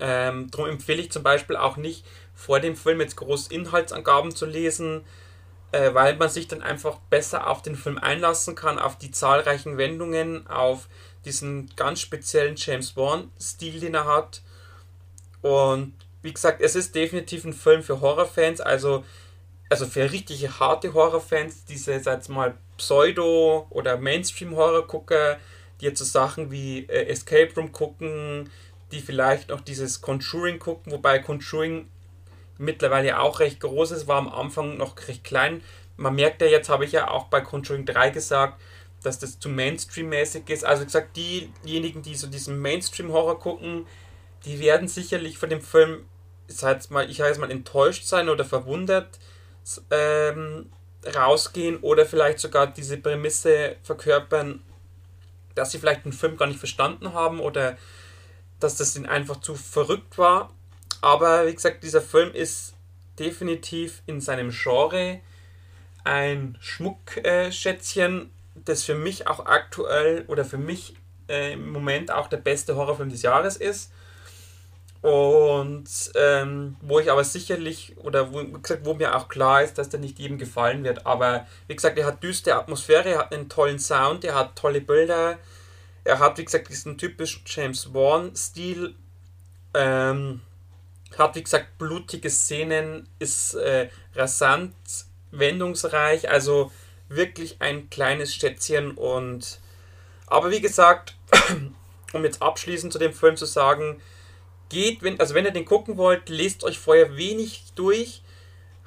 [0.00, 4.46] ähm, darum empfehle ich zum Beispiel auch nicht, vor dem Film jetzt groß Inhaltsangaben zu
[4.46, 5.04] lesen,
[5.72, 9.76] äh, weil man sich dann einfach besser auf den Film einlassen kann, auf die zahlreichen
[9.76, 10.88] Wendungen, auf
[11.24, 14.42] diesen ganz speziellen James Bond-Stil, den er hat.
[15.42, 19.04] Und wie gesagt, es ist definitiv ein Film für Horrorfans, also,
[19.68, 25.38] also für richtige harte Horrorfans, diese, sag mal, Pseudo- oder Mainstream-Horror-Gucker,
[25.80, 28.50] die jetzt so Sachen wie äh, Escape Room gucken,
[28.92, 31.88] die vielleicht noch dieses Conjuring gucken, wobei Conjuring
[32.58, 35.62] mittlerweile auch recht groß ist, war am Anfang noch recht klein.
[35.96, 38.60] Man merkt ja jetzt, habe ich ja auch bei Conjuring 3 gesagt,
[39.02, 40.64] dass das zu Mainstream-mäßig ist.
[40.64, 43.86] Also gesagt, diejenigen, die so diesen Mainstream-Horror gucken,
[44.44, 46.04] die werden sicherlich von dem Film,
[46.48, 49.18] ich mal, ich sage mal, enttäuscht sein oder verwundert
[49.90, 50.70] ähm,
[51.14, 54.62] rausgehen oder vielleicht sogar diese Prämisse verkörpern,
[55.54, 57.76] dass sie vielleicht den Film gar nicht verstanden haben oder
[58.60, 60.50] dass das ihnen einfach zu verrückt war.
[61.00, 62.74] Aber wie gesagt, dieser Film ist
[63.18, 65.20] definitiv in seinem Genre
[66.04, 68.26] ein Schmuckschätzchen, äh,
[68.64, 70.94] das für mich auch aktuell oder für mich
[71.28, 73.92] äh, im Moment auch der beste Horrorfilm des Jahres ist.
[75.02, 79.78] Und ähm, wo ich aber sicherlich, oder wo, wie gesagt, wo mir auch klar ist,
[79.78, 81.06] dass der nicht jedem gefallen wird.
[81.06, 84.82] Aber wie gesagt, er hat düstere Atmosphäre, er hat einen tollen Sound, er hat tolle
[84.82, 85.38] Bilder,
[86.04, 88.94] er hat, wie gesagt, diesen typischen James Wan-Stil.
[89.74, 90.40] Ähm,
[91.18, 94.74] hat, wie gesagt, blutige Szenen, ist äh, rasant,
[95.30, 96.72] wendungsreich, also
[97.08, 99.60] wirklich ein kleines Schätzchen und
[100.26, 101.16] aber wie gesagt,
[102.12, 104.00] um jetzt abschließend zu dem Film zu sagen,
[104.68, 108.22] geht, wenn, also wenn ihr den gucken wollt, lest euch vorher wenig durch,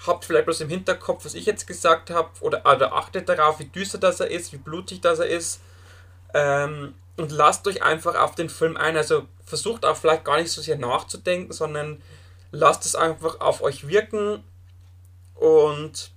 [0.07, 3.65] habt vielleicht bloß im Hinterkopf, was ich jetzt gesagt habe, oder, oder achtet darauf, wie
[3.65, 5.59] düster das er ist, wie blutig das er ist.
[6.33, 8.97] Ähm, und lasst euch einfach auf den Film ein.
[8.97, 12.01] Also versucht auch vielleicht gar nicht so sehr nachzudenken, sondern
[12.51, 14.43] lasst es einfach auf euch wirken.
[15.35, 16.11] Und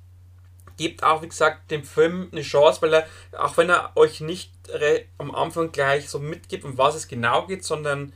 [0.77, 3.07] gebt auch, wie gesagt, dem Film eine Chance, weil er,
[3.39, 4.53] auch wenn er euch nicht
[5.19, 8.13] am Anfang gleich so mitgibt, um was es genau geht, sondern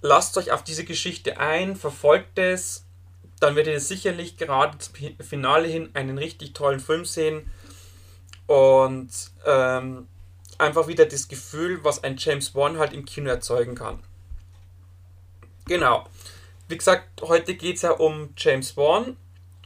[0.00, 2.84] lasst euch auf diese Geschichte ein, verfolgt es,
[3.38, 7.50] dann werdet ihr sicherlich gerade zum Finale hin einen richtig tollen Film sehen.
[8.46, 9.10] Und
[9.46, 10.08] ähm,
[10.62, 14.02] einfach wieder das Gefühl, was ein James Wan halt im Kino erzeugen kann.
[15.66, 16.06] Genau.
[16.68, 19.16] Wie gesagt, heute geht es ja um James Wan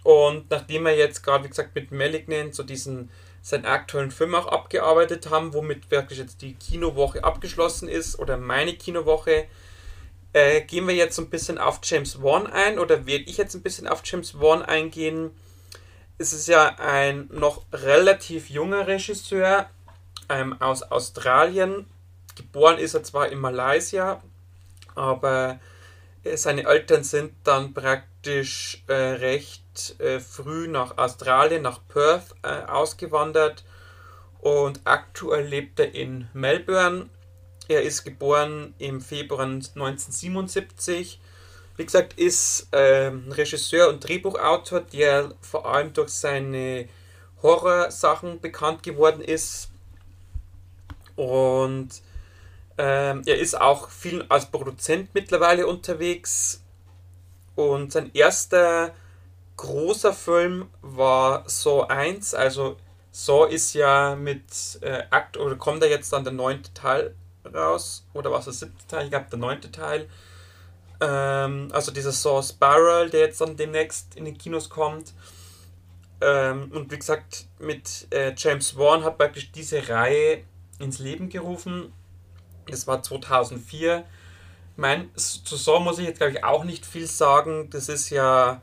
[0.02, 3.10] und nachdem wir jetzt gerade, wie gesagt, mit Malignant so diesen
[3.42, 8.74] seinen aktuellen Film auch abgearbeitet haben, womit wirklich jetzt die Kinowoche abgeschlossen ist oder meine
[8.74, 9.46] Kinowoche,
[10.32, 13.62] äh, gehen wir jetzt ein bisschen auf James Wan ein oder werde ich jetzt ein
[13.62, 15.30] bisschen auf James Wan eingehen.
[16.18, 19.70] Es ist ja ein noch relativ junger Regisseur
[20.28, 21.86] ähm, aus Australien.
[22.34, 24.22] Geboren ist er zwar in Malaysia,
[24.94, 25.58] aber
[26.24, 32.48] äh, seine Eltern sind dann praktisch äh, recht äh, früh nach Australien, nach Perth äh,
[32.66, 33.64] ausgewandert
[34.40, 37.08] und aktuell lebt er in Melbourne
[37.68, 41.20] er ist geboren im Februar 1977.
[41.76, 46.88] Wie gesagt, ist ähm, Regisseur und Drehbuchautor, der vor allem durch seine
[47.42, 49.70] Horrorsachen bekannt geworden ist.
[51.16, 51.88] Und
[52.78, 56.62] ähm, er ist auch viel als Produzent mittlerweile unterwegs.
[57.54, 58.94] Und sein erster
[59.56, 62.34] großer Film war Saw 1.
[62.34, 62.76] Also
[63.12, 67.14] Saw ist ja mit äh, Akt oder kommt da jetzt dann der neunte Teil
[67.54, 68.06] raus.
[68.12, 69.04] Oder war es der siebte Teil?
[69.04, 70.08] Ich glaube, der neunte Teil.
[71.00, 75.14] Ähm, also dieser Saw Spiral, der jetzt dann demnächst in den Kinos kommt.
[76.20, 80.44] Ähm, und wie gesagt, mit äh, James Wan hat praktisch diese Reihe
[80.78, 81.92] ins Leben gerufen.
[82.68, 84.04] Das war 2004.
[84.76, 87.70] Mein, zu Saw muss ich jetzt, glaube ich, auch nicht viel sagen.
[87.70, 88.60] Das ist ja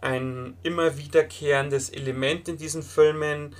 [0.00, 3.54] ein immer wiederkehrendes Element in diesen Filmen.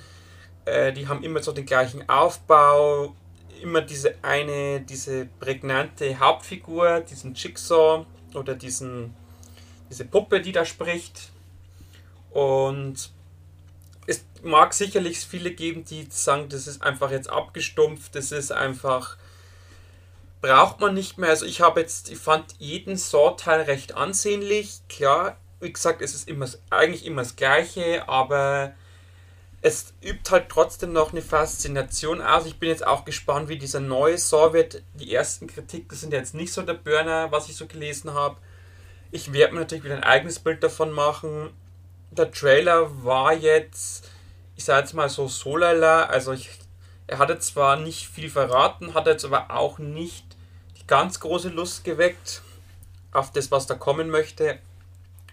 [0.65, 3.15] Äh, die haben immer so den gleichen Aufbau,
[3.61, 9.15] immer diese eine, diese prägnante Hauptfigur, diesen Jigsaw oder diesen,
[9.89, 11.31] diese Puppe, die da spricht.
[12.31, 13.11] Und
[14.43, 19.17] mag sicherlich viele geben, die sagen, das ist einfach jetzt abgestumpft, das ist einfach
[20.43, 21.29] braucht man nicht mehr.
[21.29, 24.81] Also ich habe jetzt, ich fand jeden Saw-Teil recht ansehnlich.
[24.89, 28.73] Klar, wie gesagt, es ist immer eigentlich immer das Gleiche, aber
[29.61, 32.45] es übt halt trotzdem noch eine Faszination aus.
[32.45, 34.83] Ich bin jetzt auch gespannt, wie dieser neue Saw wird.
[34.95, 38.35] Die ersten Kritiken sind jetzt nicht so der Burner, was ich so gelesen habe.
[39.11, 41.51] Ich werde mir natürlich wieder ein eigenes Bild davon machen.
[42.11, 44.09] Der Trailer war jetzt,
[44.55, 46.05] ich sage jetzt mal so solala.
[46.05, 46.49] Also ich,
[47.07, 50.25] er hatte zwar nicht viel verraten, hat jetzt aber auch nicht
[50.79, 52.41] die ganz große Lust geweckt
[53.11, 54.59] auf das, was da kommen möchte.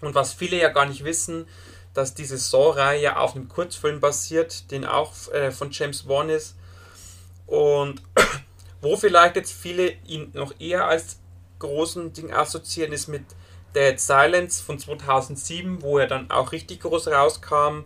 [0.01, 1.47] Und was viele ja gar nicht wissen,
[1.95, 6.57] dass diese Saw-Reihe auf einem Kurzfilm basiert, den auch äh, von James Wan ist.
[7.47, 8.01] Und
[8.81, 11.19] wo vielleicht jetzt viele ihn noch eher als
[11.59, 13.25] großen Ding assoziieren, ist mit
[13.75, 17.85] Dead Silence von 2007, wo er dann auch richtig groß rauskam.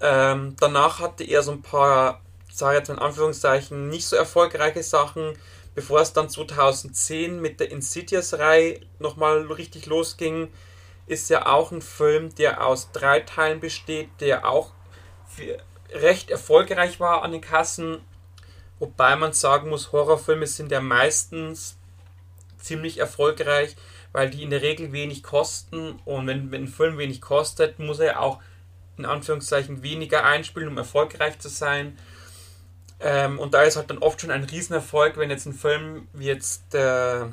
[0.00, 2.20] Ähm, danach hatte er so ein paar,
[2.52, 5.32] sage jetzt in Anführungszeichen, nicht so erfolgreiche Sachen,
[5.74, 10.50] bevor es dann 2010 mit der Insidious-Reihe nochmal richtig losging
[11.06, 14.72] ist ja auch ein Film, der aus drei Teilen besteht, der auch
[15.92, 18.00] recht erfolgreich war an den Kassen.
[18.78, 21.78] Wobei man sagen muss, Horrorfilme sind ja meistens
[22.58, 23.76] ziemlich erfolgreich,
[24.12, 26.00] weil die in der Regel wenig kosten.
[26.04, 28.40] Und wenn, wenn ein Film wenig kostet, muss er auch
[28.98, 31.98] in Anführungszeichen weniger einspielen, um erfolgreich zu sein.
[32.98, 36.26] Ähm, und da ist halt dann oft schon ein Riesenerfolg, wenn jetzt ein Film wie
[36.26, 37.26] jetzt äh,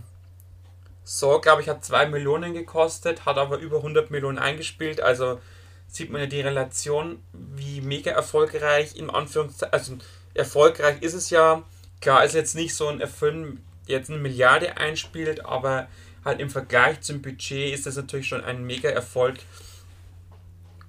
[1.03, 5.01] so, glaube ich, hat 2 Millionen gekostet, hat aber über 100 Millionen eingespielt.
[5.01, 5.39] Also
[5.87, 9.97] sieht man ja die Relation, wie mega erfolgreich, im Anführungszeichen, also
[10.33, 11.63] erfolgreich ist es ja.
[12.01, 15.87] Klar ist jetzt nicht so ein Film, der jetzt eine Milliarde einspielt, aber
[16.25, 19.39] halt im Vergleich zum Budget ist das natürlich schon ein mega Erfolg,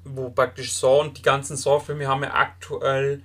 [0.04, 3.22] wo praktisch Saw und die ganzen Saw-Filme haben ja aktuell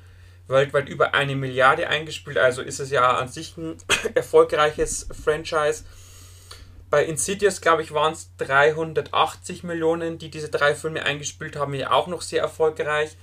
[0.47, 3.77] weltweit über eine Milliarde eingespielt, also ist es ja an sich ein
[4.15, 5.83] erfolgreiches Franchise.
[6.89, 11.91] Bei Insidious, glaube ich, waren es 380 Millionen, die diese drei Filme eingespielt haben, ja
[11.91, 13.15] auch noch sehr erfolgreich.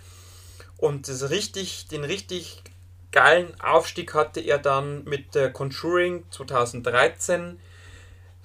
[0.76, 2.62] Und das richtig, den richtig
[3.10, 7.58] geilen Aufstieg hatte er dann mit der Conjuring 2013,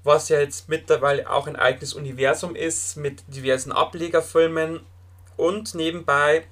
[0.04, 4.80] was ja jetzt mittlerweile auch ein eigenes Universum ist mit diversen Ablegerfilmen.
[5.42, 6.46] Und nebenbei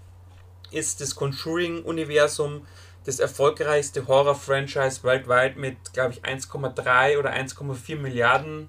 [0.71, 2.65] ist das Conjuring-Universum
[3.05, 8.67] das erfolgreichste Horror-Franchise weltweit mit, glaube ich, 1,3 oder 1,4 Milliarden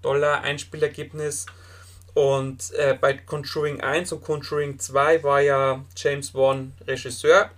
[0.00, 1.44] Dollar Einspielergebnis.
[2.14, 7.50] Und äh, bei Conjuring 1 und Conjuring 2 war ja James Wan Regisseur.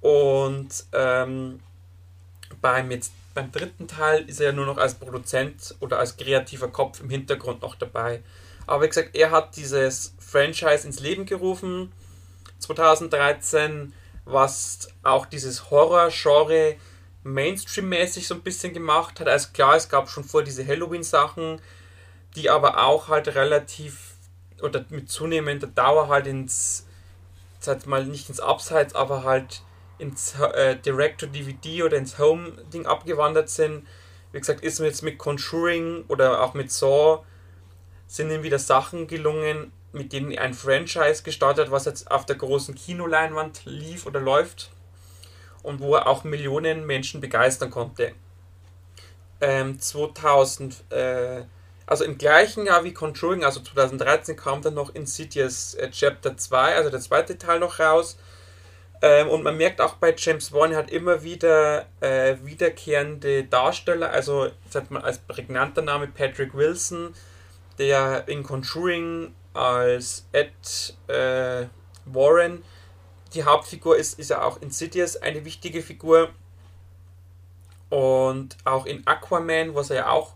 [0.00, 1.60] Und ähm,
[2.60, 6.66] beim, jetzt, beim dritten Teil ist er ja nur noch als Produzent oder als kreativer
[6.66, 8.24] Kopf im Hintergrund noch dabei.
[8.66, 11.92] Aber wie gesagt, er hat dieses Franchise ins Leben gerufen
[12.58, 13.92] 2013
[14.24, 16.76] was auch dieses Horror-Genre
[17.24, 19.28] Mainstream-mäßig so ein bisschen gemacht hat.
[19.28, 21.60] Also klar, es gab schon vor diese Halloween-Sachen,
[22.36, 24.14] die aber auch halt relativ
[24.60, 26.86] oder mit zunehmender Dauer halt ins,
[27.58, 29.62] sag mal nicht ins Abseits, aber halt
[29.98, 33.86] ins äh, Direct-to-DVD oder ins Home-Ding abgewandert sind.
[34.30, 37.24] Wie gesagt, ist mir jetzt mit Conjuring oder auch mit Saw
[38.06, 42.74] sind ihm wieder Sachen gelungen, mit denen ein Franchise gestartet, was jetzt auf der großen
[42.74, 44.70] Kinoleinwand lief oder läuft
[45.62, 48.12] und wo er auch Millionen Menschen begeistern konnte.
[49.40, 51.42] Ähm, 2000, äh,
[51.86, 56.76] also im gleichen Jahr wie Conjuring, also 2013 kam dann noch Insidious äh, Chapter 2,
[56.76, 58.16] also der zweite Teil noch raus.
[59.02, 64.10] Ähm, und man merkt auch bei James Wan, er hat immer wieder äh, wiederkehrende Darsteller,
[64.10, 67.12] also sagt man als prägnanter Name Patrick Wilson,
[67.78, 71.66] der in Conjuring als Ed äh,
[72.04, 72.62] Warren
[73.34, 76.30] die Hauptfigur ist, ist er auch in Insidious eine wichtige Figur.
[77.88, 80.34] Und auch in Aquaman, was er ja auch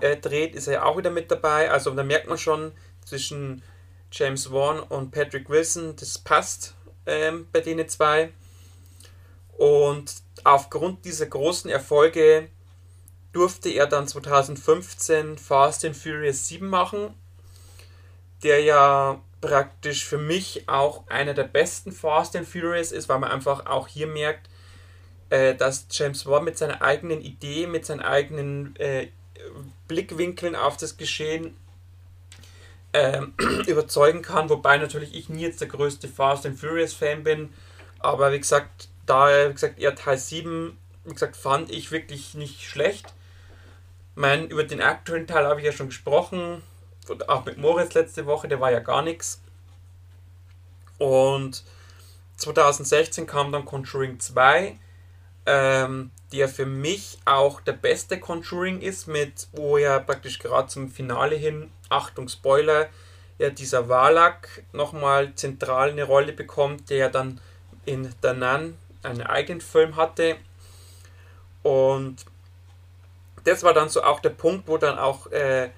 [0.00, 1.70] äh, dreht, ist er ja auch wieder mit dabei.
[1.70, 2.72] Also da merkt man schon
[3.04, 3.62] zwischen
[4.10, 6.74] James Wan und Patrick Wilson, das passt
[7.06, 8.32] ähm, bei denen zwei.
[9.56, 10.14] Und
[10.44, 12.48] aufgrund dieser großen Erfolge
[13.32, 17.14] durfte er dann 2015 Fast and Furious 7 machen
[18.42, 23.30] der ja praktisch für mich auch einer der besten Fast and Furious ist, weil man
[23.30, 24.48] einfach auch hier merkt,
[25.30, 29.08] äh, dass James Wan mit seiner eigenen Idee, mit seinen eigenen äh,
[29.88, 31.56] Blickwinkeln auf das Geschehen
[32.92, 33.22] äh,
[33.66, 37.52] überzeugen kann, wobei natürlich ich nie jetzt der größte Fast and Furious Fan bin,
[37.98, 42.62] aber wie gesagt, da wie gesagt eher Teil 7, wie gesagt, fand ich wirklich nicht
[42.62, 43.12] schlecht.
[44.16, 46.62] Mein, über den aktuellen Teil habe ich ja schon gesprochen
[47.28, 49.40] auch mit Moritz letzte Woche, der war ja gar nichts.
[50.98, 51.64] Und
[52.36, 54.78] 2016 kam dann Conjuring 2,
[55.46, 60.90] ähm, der für mich auch der beste Conjuring ist, mit wo ja praktisch gerade zum
[60.90, 62.88] Finale hin, Achtung Spoiler,
[63.38, 67.40] ja dieser Valak nochmal zentral eine Rolle bekommt, der dann
[67.84, 70.36] in The Nun einen eigenen Film hatte.
[71.62, 72.24] Und
[73.44, 75.70] das war dann so auch der Punkt, wo dann auch äh,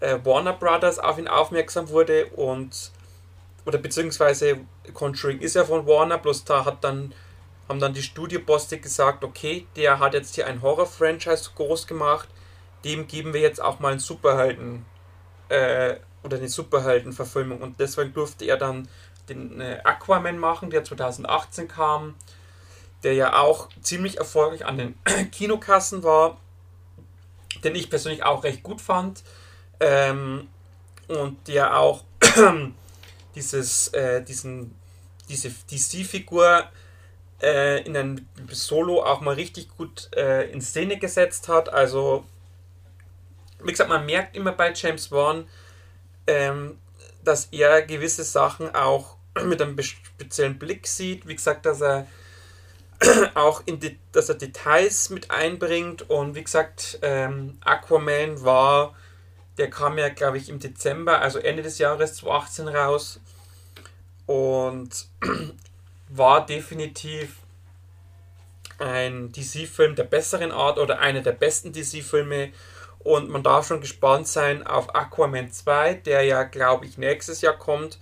[0.00, 2.90] äh, Warner Brothers auf ihn aufmerksam wurde und
[3.64, 4.58] oder beziehungsweise
[4.94, 7.12] Conjuring ist ja von Warner, bloß da hat dann
[7.68, 12.28] haben dann die Studiobosse gesagt, okay, der hat jetzt hier ein Horror-Franchise groß gemacht,
[12.84, 14.84] dem geben wir jetzt auch mal einen Superhelden
[15.48, 17.60] äh, oder eine Superhelden-Verfilmung.
[17.60, 18.88] Und deswegen durfte er dann
[19.28, 22.14] den äh, Aquaman machen, der 2018 kam,
[23.02, 24.98] der ja auch ziemlich erfolgreich an den
[25.32, 26.38] Kinokassen war,
[27.64, 29.24] den ich persönlich auch recht gut fand
[29.80, 30.48] ähm,
[31.08, 32.04] und der auch
[33.34, 34.74] dieses, äh, diesen,
[35.28, 36.68] diese DC-Figur
[37.42, 41.68] äh, in einem Solo auch mal richtig gut äh, in Szene gesetzt hat.
[41.68, 42.24] Also,
[43.62, 45.46] wie gesagt, man merkt immer bei James Wan,
[46.26, 46.78] ähm,
[47.24, 51.28] dass er gewisse Sachen auch mit einem speziellen Blick sieht.
[51.28, 52.06] Wie gesagt, dass er
[53.34, 58.94] auch in die, dass er Details mit einbringt und wie gesagt, ähm, Aquaman war
[59.58, 63.20] der kam ja, glaube ich, im Dezember, also Ende des Jahres 2018 raus
[64.26, 65.06] und
[66.08, 67.36] war definitiv
[68.78, 72.52] ein DC-Film der besseren Art oder einer der besten DC-Filme.
[72.98, 77.56] Und man darf schon gespannt sein auf Aquaman 2, der ja, glaube ich, nächstes Jahr
[77.56, 77.98] kommt,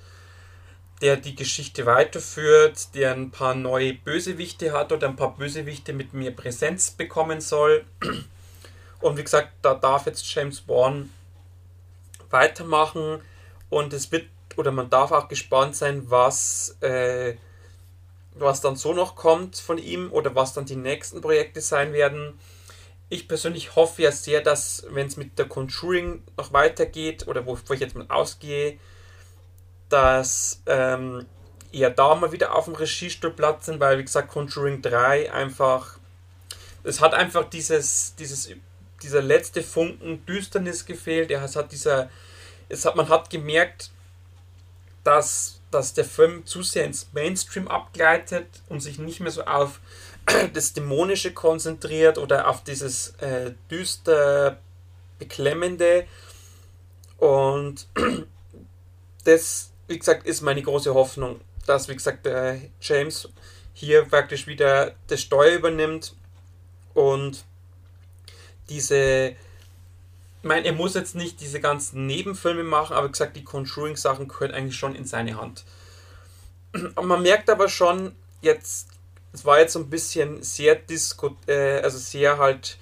[1.03, 6.15] der die Geschichte weiterführt, der ein paar neue Bösewichte hat oder ein paar Bösewichte mit
[6.15, 7.85] mehr Präsenz bekommen soll.
[9.01, 11.11] Und wie gesagt, da darf jetzt James Wan
[12.35, 13.23] weitermachen
[13.71, 17.35] und es wird oder man darf auch gespannt sein, was, äh,
[18.35, 22.39] was dann so noch kommt von ihm oder was dann die nächsten Projekte sein werden.
[23.11, 27.59] ich persönlich hoffe ja sehr, dass, wenn es mit der Conjuring noch weitergeht, oder wo,
[27.67, 28.79] wo ich jetzt mal ausgehe,
[29.89, 31.27] dass ähm,
[31.71, 35.99] eher da mal wieder auf dem Regiestuhl Platz sind, weil, wie gesagt, Conjuring 3 einfach,
[36.83, 38.51] es hat einfach dieses, dieses,
[39.03, 41.31] dieser letzte Funken Düsternis gefehlt.
[41.31, 42.11] Ja, es hat dieser,
[42.69, 43.91] es hat, man hat gemerkt,
[45.05, 49.81] dass, dass der Film zu sehr ins Mainstream abgleitet und sich nicht mehr so auf
[50.55, 54.59] das Dämonische konzentriert oder auf dieses äh, düster
[55.19, 56.07] Beklemmende.
[57.19, 57.87] Und
[59.25, 63.29] das, wie gesagt, ist meine große Hoffnung, dass, wie gesagt, der James
[63.75, 66.15] hier praktisch wieder das Steuer übernimmt
[66.95, 67.45] und
[68.69, 69.35] diese,
[70.45, 74.77] meine, er muss jetzt nicht diese ganzen Nebenfilme machen, aber gesagt, die Conjuring-Sachen gehören eigentlich
[74.77, 75.65] schon in seine Hand.
[76.73, 78.89] Und man merkt aber schon, jetzt
[79.35, 82.79] es war jetzt so ein bisschen sehr disco, äh, also sehr halt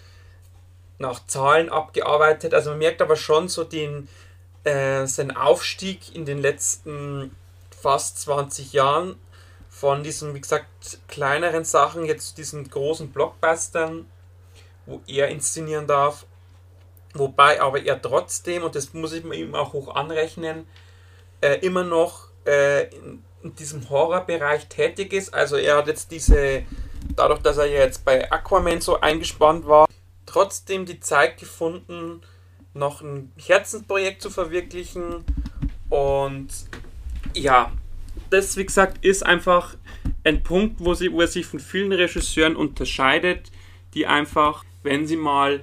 [0.99, 2.53] nach Zahlen abgearbeitet.
[2.53, 4.07] Also man merkt aber schon so den
[4.65, 7.35] äh, seinen Aufstieg in den letzten
[7.81, 9.17] fast 20 Jahren
[9.71, 14.07] von diesen, wie gesagt, kleineren Sachen jetzt zu diesen großen Blockbustern,
[14.85, 16.27] wo er inszenieren darf.
[17.15, 20.67] Wobei aber er trotzdem, und das muss ich mir ihm auch hoch anrechnen,
[21.41, 25.35] äh, immer noch äh, in, in diesem Horrorbereich tätig ist.
[25.35, 26.63] Also er hat jetzt diese,
[27.17, 29.87] dadurch, dass er jetzt bei Aquaman so eingespannt war,
[30.27, 32.23] trotzdem die Zeit gefunden,
[32.75, 35.25] noch ein Herzensprojekt zu verwirklichen.
[35.91, 36.49] Und
[37.35, 37.73] ja,
[38.31, 39.77] das, wie gesagt, ist einfach
[40.25, 43.51] ein Punkt, wo, sie, wo er sich von vielen Regisseuren unterscheidet,
[43.95, 45.63] die einfach, wenn sie mal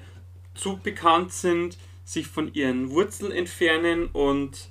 [0.59, 4.69] zu bekannt sind, sich von ihren Wurzeln entfernen und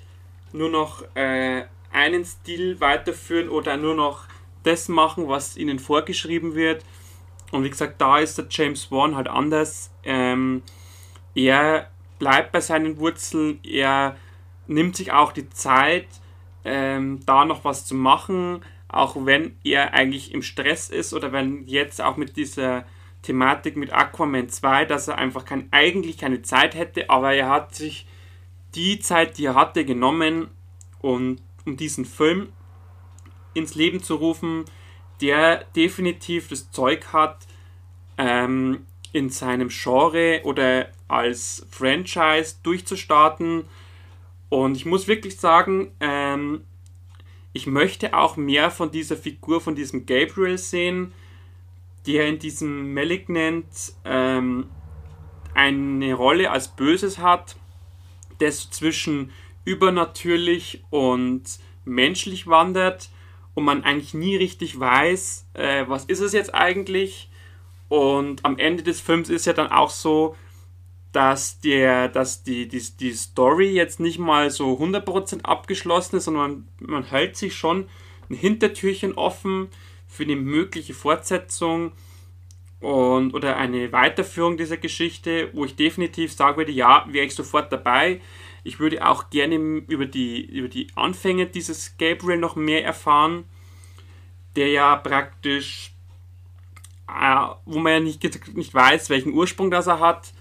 [0.52, 4.26] nur noch äh, einen Stil weiterführen oder nur noch
[4.62, 6.84] das machen, was ihnen vorgeschrieben wird.
[7.50, 9.90] Und wie gesagt, da ist der James Wan halt anders.
[10.04, 10.62] Ähm,
[11.34, 14.16] er bleibt bei seinen Wurzeln, er
[14.66, 16.08] nimmt sich auch die Zeit,
[16.64, 21.66] ähm, da noch was zu machen, auch wenn er eigentlich im Stress ist oder wenn
[21.66, 22.84] jetzt auch mit dieser
[23.28, 27.74] Thematik mit Aquaman 2, dass er einfach kein, eigentlich keine Zeit hätte, aber er hat
[27.74, 28.06] sich
[28.74, 30.48] die Zeit, die er hatte, genommen
[31.02, 32.48] und um diesen Film
[33.52, 34.64] ins Leben zu rufen,
[35.20, 37.46] der definitiv das Zeug hat,
[38.16, 43.64] ähm, in seinem Genre oder als Franchise durchzustarten.
[44.48, 46.62] Und ich muss wirklich sagen, ähm,
[47.52, 51.12] ich möchte auch mehr von dieser Figur, von diesem Gabriel sehen,
[52.08, 53.66] der in diesem Malignant
[54.06, 54.66] ähm,
[55.54, 57.56] eine Rolle als Böses hat,
[58.38, 59.30] das zwischen
[59.66, 61.42] übernatürlich und
[61.84, 63.10] menschlich wandert
[63.52, 67.28] und man eigentlich nie richtig weiß, äh, was ist es jetzt eigentlich.
[67.88, 70.34] Und am Ende des Films ist ja dann auch so,
[71.12, 76.68] dass, der, dass die, die, die Story jetzt nicht mal so 100% abgeschlossen ist, sondern
[76.78, 77.86] man, man hält sich schon
[78.30, 79.68] ein Hintertürchen offen
[80.08, 81.92] für eine mögliche Fortsetzung
[82.80, 87.70] und, oder eine Weiterführung dieser Geschichte, wo ich definitiv sagen würde, ja, wäre ich sofort
[87.72, 88.20] dabei.
[88.64, 93.44] Ich würde auch gerne über die, über die Anfänge dieses Gabriel noch mehr erfahren,
[94.56, 95.92] der ja praktisch,
[97.08, 100.32] äh, wo man ja nicht, nicht weiß, welchen Ursprung das er hat.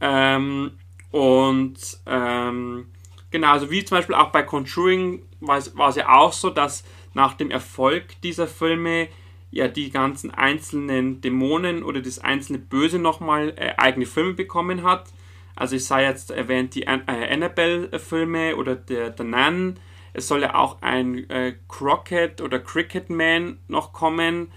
[0.00, 0.72] Ähm,
[1.10, 2.86] und ähm,
[3.30, 7.34] genau, also wie zum Beispiel auch bei Conjuring war es ja auch so, dass nach
[7.34, 9.08] dem Erfolg dieser Filme
[9.50, 15.12] ja die ganzen einzelnen Dämonen oder das einzelne Böse nochmal äh, eigene Filme bekommen hat.
[15.56, 19.78] Also ich sei jetzt erwähnt die äh, Annabelle-Filme oder der, der Nan.
[20.12, 24.50] Es soll ja auch ein äh, Crockett oder Cricket Man noch kommen.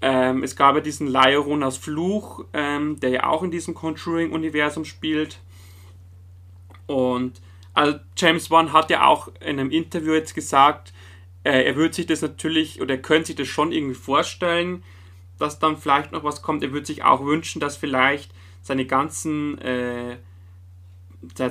[0.00, 5.38] Ähm, es gab ja diesen Laorunas Fluch, ähm, der ja auch in diesem Conjuring-Universum spielt.
[6.86, 7.40] Und
[7.74, 10.92] also James Wan hat ja auch in einem Interview jetzt gesagt,
[11.44, 14.82] äh, er würde sich das natürlich oder er könnte sich das schon irgendwie vorstellen,
[15.38, 16.62] dass dann vielleicht noch was kommt.
[16.62, 18.32] Er würde sich auch wünschen, dass vielleicht
[18.62, 20.16] seine ganzen äh,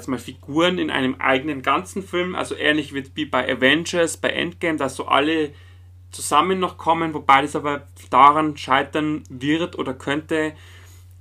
[0.08, 4.96] mal Figuren in einem eigenen ganzen Film, also ähnlich wie bei Avengers, bei Endgame, dass
[4.96, 5.54] so alle
[6.12, 10.54] zusammen noch kommen, wobei das aber daran scheitern wird oder könnte,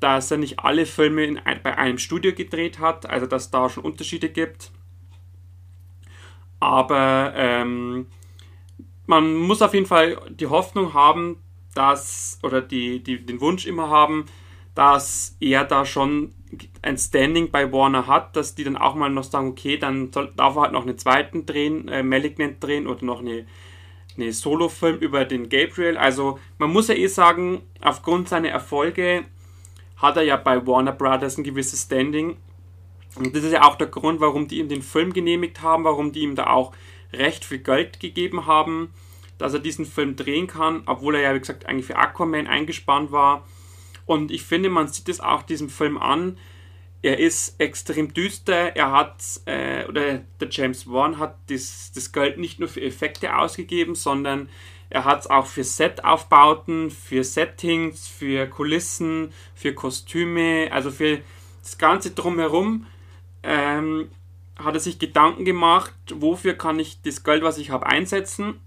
[0.00, 3.84] dass er nicht alle Filme in, bei einem Studio gedreht hat, also dass da schon
[3.84, 4.72] Unterschiede gibt.
[6.58, 8.06] Aber ähm,
[9.10, 11.42] man muss auf jeden Fall die Hoffnung haben,
[11.74, 14.26] dass, oder die, die, den Wunsch immer haben,
[14.76, 16.32] dass er da schon
[16.80, 20.32] ein Standing bei Warner hat, dass die dann auch mal noch sagen, okay, dann soll,
[20.36, 23.46] darf er halt noch einen zweiten drehen, äh, Malignant drehen oder noch eine,
[24.16, 25.96] eine Solo-Film über den Gabriel.
[25.96, 29.24] Also man muss ja eh sagen, aufgrund seiner Erfolge
[29.96, 32.36] hat er ja bei Warner Brothers ein gewisses Standing.
[33.16, 36.12] Und das ist ja auch der Grund, warum die ihm den Film genehmigt haben, warum
[36.12, 36.72] die ihm da auch
[37.12, 38.92] recht viel Geld gegeben haben,
[39.38, 43.10] dass er diesen Film drehen kann, obwohl er ja, wie gesagt, eigentlich für Aquaman eingespannt
[43.12, 43.46] war.
[44.06, 46.36] Und ich finde, man sieht es auch diesem Film an.
[47.02, 48.76] Er ist extrem düster.
[48.76, 53.36] Er hat, äh, oder der James Wan hat das, das Geld nicht nur für Effekte
[53.36, 54.50] ausgegeben, sondern
[54.90, 61.20] er hat es auch für Setaufbauten, für Settings, für Kulissen, für Kostüme, also für
[61.62, 62.86] das Ganze drumherum
[63.42, 64.10] ähm,
[64.64, 68.60] hat er sich Gedanken gemacht, wofür kann ich das Geld, was ich habe, einsetzen.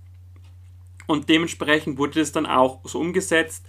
[1.07, 3.65] Und dementsprechend wurde das dann auch so umgesetzt.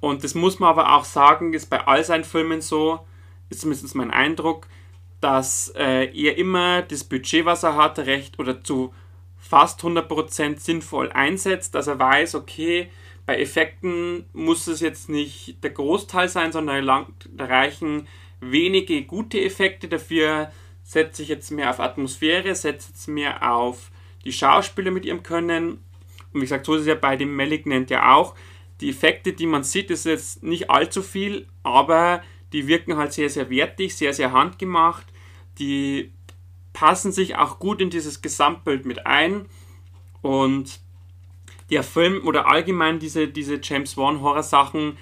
[0.00, 3.00] Und das muss man aber auch sagen, ist bei all seinen Filmen so,
[3.48, 4.66] ist zumindest mein Eindruck,
[5.20, 8.92] dass äh, er immer das Budget, was er hat, recht oder zu
[9.38, 12.90] fast 100% sinnvoll einsetzt, dass er weiß, okay,
[13.26, 16.84] bei Effekten muss es jetzt nicht der Großteil sein, sondern
[17.30, 18.08] da reichen
[18.40, 19.88] wenige gute Effekte.
[19.88, 20.50] Dafür
[20.82, 23.90] setze ich jetzt mehr auf Atmosphäre, setze jetzt mehr auf
[24.24, 25.84] die Schauspieler mit ihrem Können.
[26.32, 28.34] Und wie gesagt, so ist es ja bei dem Malignant ja auch.
[28.80, 32.22] Die Effekte, die man sieht, ist jetzt nicht allzu viel, aber
[32.52, 35.06] die wirken halt sehr, sehr wertig, sehr, sehr handgemacht.
[35.58, 36.12] Die
[36.72, 39.46] passen sich auch gut in dieses Gesamtbild mit ein.
[40.20, 40.80] Und
[41.70, 44.98] der Film oder allgemein diese, diese James Wan Horror-Sachen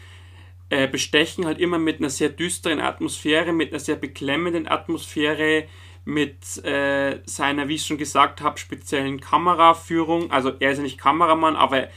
[0.70, 5.66] äh, bestechen halt immer mit einer sehr düsteren Atmosphäre, mit einer sehr beklemmenden Atmosphäre,
[6.04, 10.30] mit äh, seiner, wie ich schon gesagt habe, speziellen Kameraführung.
[10.30, 11.88] Also er ist ja nicht Kameramann, aber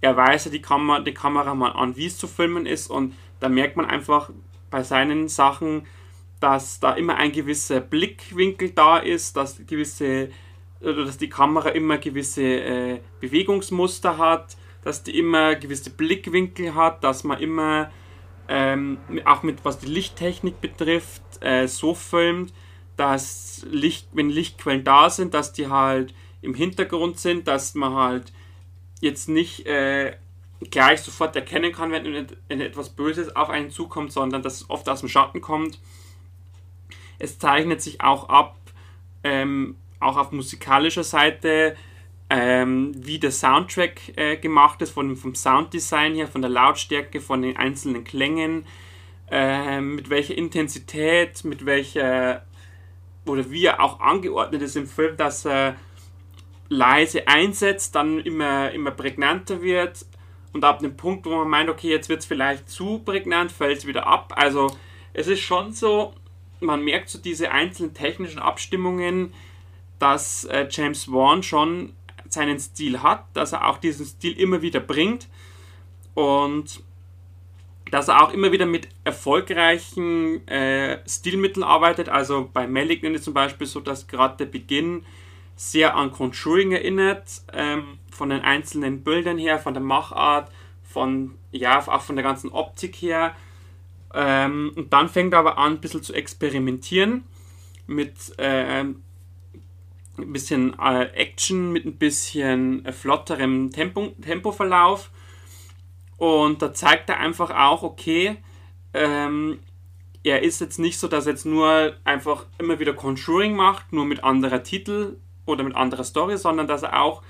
[0.00, 2.88] er weiß ja die, Kamera, die Kameramann an, wie es zu filmen ist.
[2.88, 4.30] Und da merkt man einfach
[4.70, 5.86] bei seinen Sachen,
[6.40, 10.30] dass da immer ein gewisser Blickwinkel da ist, dass gewisse
[10.80, 17.04] oder dass die Kamera immer gewisse äh, Bewegungsmuster hat, dass die immer gewisse Blickwinkel hat,
[17.04, 17.92] dass man immer
[18.54, 22.52] ähm, auch mit was die Lichttechnik betrifft äh, so filmt,
[22.98, 28.30] dass Licht, wenn Lichtquellen da sind, dass die halt im Hintergrund sind, dass man halt
[29.00, 30.16] jetzt nicht äh,
[30.70, 35.00] gleich sofort erkennen kann, wenn, etwas Böses auf einen zukommt, sondern dass es oft aus
[35.00, 35.80] dem Schatten kommt.
[37.18, 38.58] Es zeichnet sich auch ab,
[39.24, 41.74] ähm, auch auf musikalischer Seite,
[42.34, 47.42] ähm, wie der Soundtrack äh, gemacht ist, von, vom Sounddesign her, von der Lautstärke, von
[47.42, 48.64] den einzelnen Klängen,
[49.30, 52.46] äh, mit welcher Intensität, mit welcher,
[53.26, 55.76] oder wie er auch angeordnet ist im Film, dass er
[56.70, 60.06] leise einsetzt, dann immer, immer prägnanter wird
[60.54, 63.76] und ab dem Punkt, wo man meint, okay, jetzt wird es vielleicht zu prägnant, fällt
[63.76, 64.32] es wieder ab.
[64.36, 64.74] Also
[65.12, 66.14] es ist schon so,
[66.60, 69.34] man merkt so diese einzelnen technischen Abstimmungen,
[69.98, 71.92] dass äh, James Wan schon
[72.32, 75.28] seinen Stil hat, dass er auch diesen Stil immer wieder bringt
[76.14, 76.82] und
[77.90, 82.08] dass er auch immer wieder mit erfolgreichen äh, Stilmitteln arbeitet.
[82.08, 85.04] Also bei Malignant ist zum Beispiel so, dass gerade der Beginn
[85.56, 90.50] sehr an Conjuring erinnert, ähm, von den einzelnen Bildern her, von der Machart,
[90.82, 93.36] von ja auch von der ganzen Optik her.
[94.14, 97.24] Ähm, und dann fängt er aber an, ein bisschen zu experimentieren
[97.86, 98.84] mit äh,
[100.22, 105.10] ein bisschen äh, Action, mit ein bisschen äh, flotterem Tempo, Tempoverlauf.
[106.16, 108.36] Und da zeigt er einfach auch, okay,
[108.94, 109.58] ähm,
[110.24, 114.04] er ist jetzt nicht so, dass er jetzt nur einfach immer wieder Conjuring macht, nur
[114.04, 115.16] mit anderer Titel
[115.46, 117.22] oder mit anderer Story, sondern dass er auch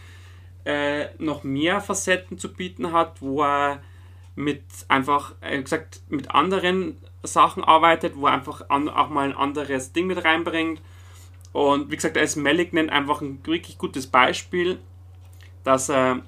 [0.64, 3.82] äh, noch mehr Facetten zu bieten hat, wo er
[4.34, 9.36] mit einfach, äh, gesagt, mit anderen Sachen arbeitet, wo er einfach an, auch mal ein
[9.36, 10.80] anderes Ding mit reinbringt.
[11.53, 14.79] Und wie gesagt, er ist Malignant einfach ein wirklich gutes Beispiel,
[15.65, 16.23] dass er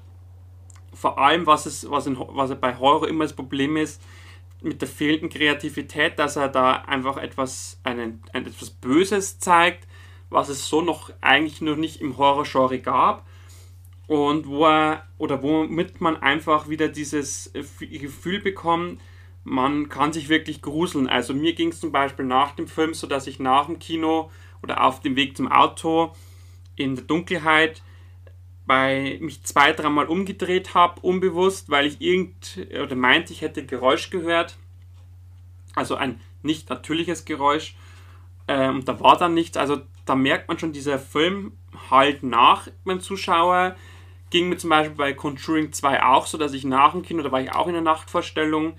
[0.93, 4.01] vor allem, was, es, was, in, was er bei Horror immer das Problem ist,
[4.61, 9.87] mit der fehlenden Kreativität, dass er da einfach etwas, einen, ein, etwas Böses zeigt,
[10.29, 13.25] was es so noch eigentlich noch nicht im Horror-Genre gab
[14.07, 18.99] und wo er oder womit man einfach wieder dieses Gefühl bekommt,
[19.43, 21.07] man kann sich wirklich gruseln.
[21.07, 24.31] Also mir ging es zum Beispiel nach dem Film so, dass ich nach dem Kino
[24.65, 26.13] oder auf dem Weg zum Auto
[26.75, 27.81] in der Dunkelheit
[28.65, 34.09] bei mich zwei, dreimal umgedreht habe, unbewusst, weil ich irgend oder meinte, ich hätte Geräusch
[34.09, 34.57] gehört.
[35.75, 37.75] Also ein nicht natürliches Geräusch.
[38.47, 39.55] Ähm, da war dann nichts.
[39.55, 41.53] Also da merkt man schon, dieser Film
[41.89, 43.75] halt nach beim Zuschauer
[44.31, 47.31] Ging mir zum Beispiel bei Conjuring 2 auch so, dass ich nach dem Kino, da
[47.31, 48.73] war ich auch in der Nachtvorstellung,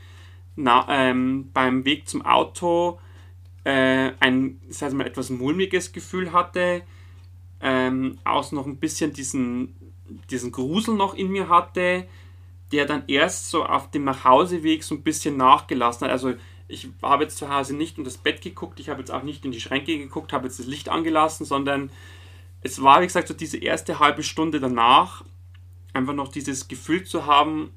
[0.56, 2.98] na, ähm, beim Weg zum Auto
[3.66, 6.82] äh, ein, heißt mal, etwas mulmiges Gefühl hatte,
[7.60, 9.74] ähm, auch noch ein bisschen diesen,
[10.30, 12.06] diesen Grusel noch in mir hatte,
[12.70, 16.12] der dann erst so auf dem Nachhauseweg so ein bisschen nachgelassen hat.
[16.12, 16.34] Also
[16.68, 19.44] ich habe jetzt zu Hause nicht unter das Bett geguckt, ich habe jetzt auch nicht
[19.44, 21.90] in die Schränke geguckt, habe jetzt das Licht angelassen, sondern
[22.60, 25.24] es war, wie gesagt, so diese erste halbe Stunde danach,
[25.92, 27.72] einfach noch dieses Gefühl zu haben,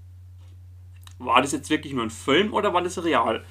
[1.17, 3.43] war das jetzt wirklich nur ein Film oder war das real?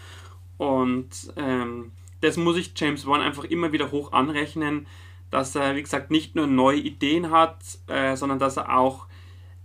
[0.56, 1.90] Und ähm,
[2.20, 4.86] das muss ich James Wan einfach immer wieder hoch anrechnen,
[5.30, 9.06] dass er, wie gesagt, nicht nur neue Ideen hat, äh, sondern dass er auch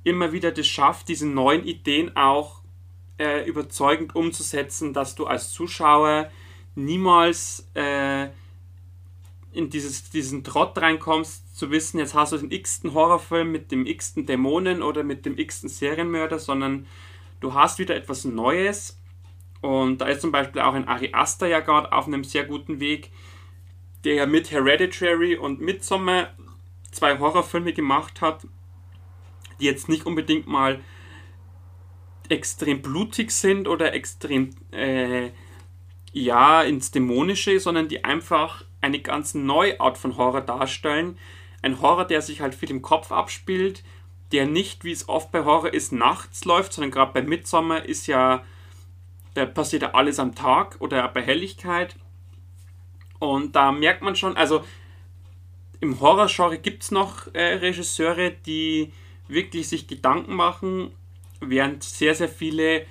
[0.04, 2.62] immer wieder das schafft, diese neuen Ideen auch
[3.18, 6.30] äh, überzeugend umzusetzen, dass du als Zuschauer
[6.76, 8.28] niemals äh,
[9.54, 13.86] in dieses, diesen Trott reinkommst, zu wissen, jetzt hast du den x-ten Horrorfilm mit dem
[13.86, 16.88] x-ten Dämonen oder mit dem x-ten Serienmörder, sondern
[17.40, 19.00] du hast wieder etwas Neues.
[19.64, 22.82] Und da ist zum Beispiel auch ein Ari Aster ja gerade auf einem sehr guten
[22.82, 23.12] Weg,
[24.04, 26.34] der ja mit Hereditary und Midsommar
[26.92, 28.46] zwei Horrorfilme gemacht hat,
[29.62, 30.82] die jetzt nicht unbedingt mal
[32.28, 35.32] extrem blutig sind oder extrem äh,
[36.12, 41.18] ja ins Dämonische, sondern die einfach eine ganz neue Art von Horror darstellen.
[41.62, 43.82] Ein Horror, der sich halt viel im Kopf abspielt,
[44.34, 48.08] der nicht, wie es oft bei Horror ist, nachts läuft, sondern gerade bei Midsommer ist
[48.08, 48.44] ja,
[49.34, 51.96] da passiert ja alles am Tag oder bei Helligkeit.
[53.20, 54.64] Und da merkt man schon, also
[55.80, 58.92] im Horrorgenre gibt es noch äh, Regisseure, die
[59.28, 60.92] wirklich sich Gedanken machen
[61.40, 62.86] während sehr, sehr viele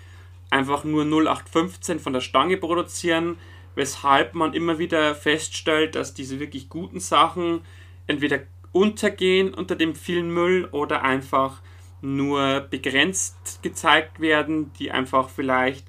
[0.51, 3.38] einfach nur 0815 von der Stange produzieren,
[3.74, 7.62] weshalb man immer wieder feststellt, dass diese wirklich guten Sachen
[8.07, 8.40] entweder
[8.72, 11.62] untergehen unter dem vielen Müll oder einfach
[12.03, 15.86] nur begrenzt gezeigt werden, die einfach vielleicht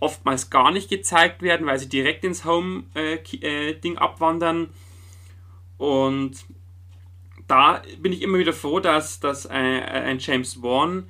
[0.00, 2.92] oftmals gar nicht gezeigt werden, weil sie direkt ins Home-Ding
[3.42, 4.70] äh, äh, abwandern.
[5.76, 6.44] Und
[7.46, 11.08] da bin ich immer wieder froh, dass, dass ein, ein James Wan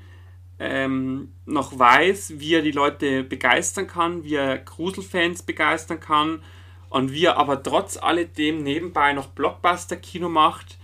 [0.59, 6.43] ähm, noch weiß, wie er die Leute begeistern kann, wie er Gruselfans begeistern kann
[6.91, 10.79] und wie er aber trotz alledem nebenbei noch Blockbuster-Kino macht,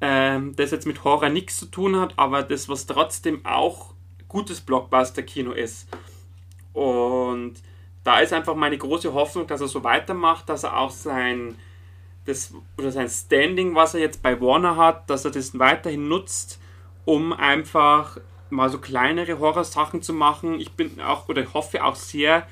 [0.00, 3.94] ähm, das jetzt mit Horror nichts zu tun hat, aber das, was trotzdem auch
[4.28, 5.88] gutes Blockbuster-Kino ist.
[6.78, 7.54] Und
[8.04, 11.56] da ist einfach meine große Hoffnung, dass er so weitermacht, dass er auch sein,
[12.24, 16.60] das, oder sein Standing, was er jetzt bei Warner hat, dass er das weiterhin nutzt,
[17.04, 18.18] um einfach
[18.48, 20.60] mal so kleinere Horrorsachen zu machen.
[20.60, 22.46] Ich bin auch oder hoffe auch sehr,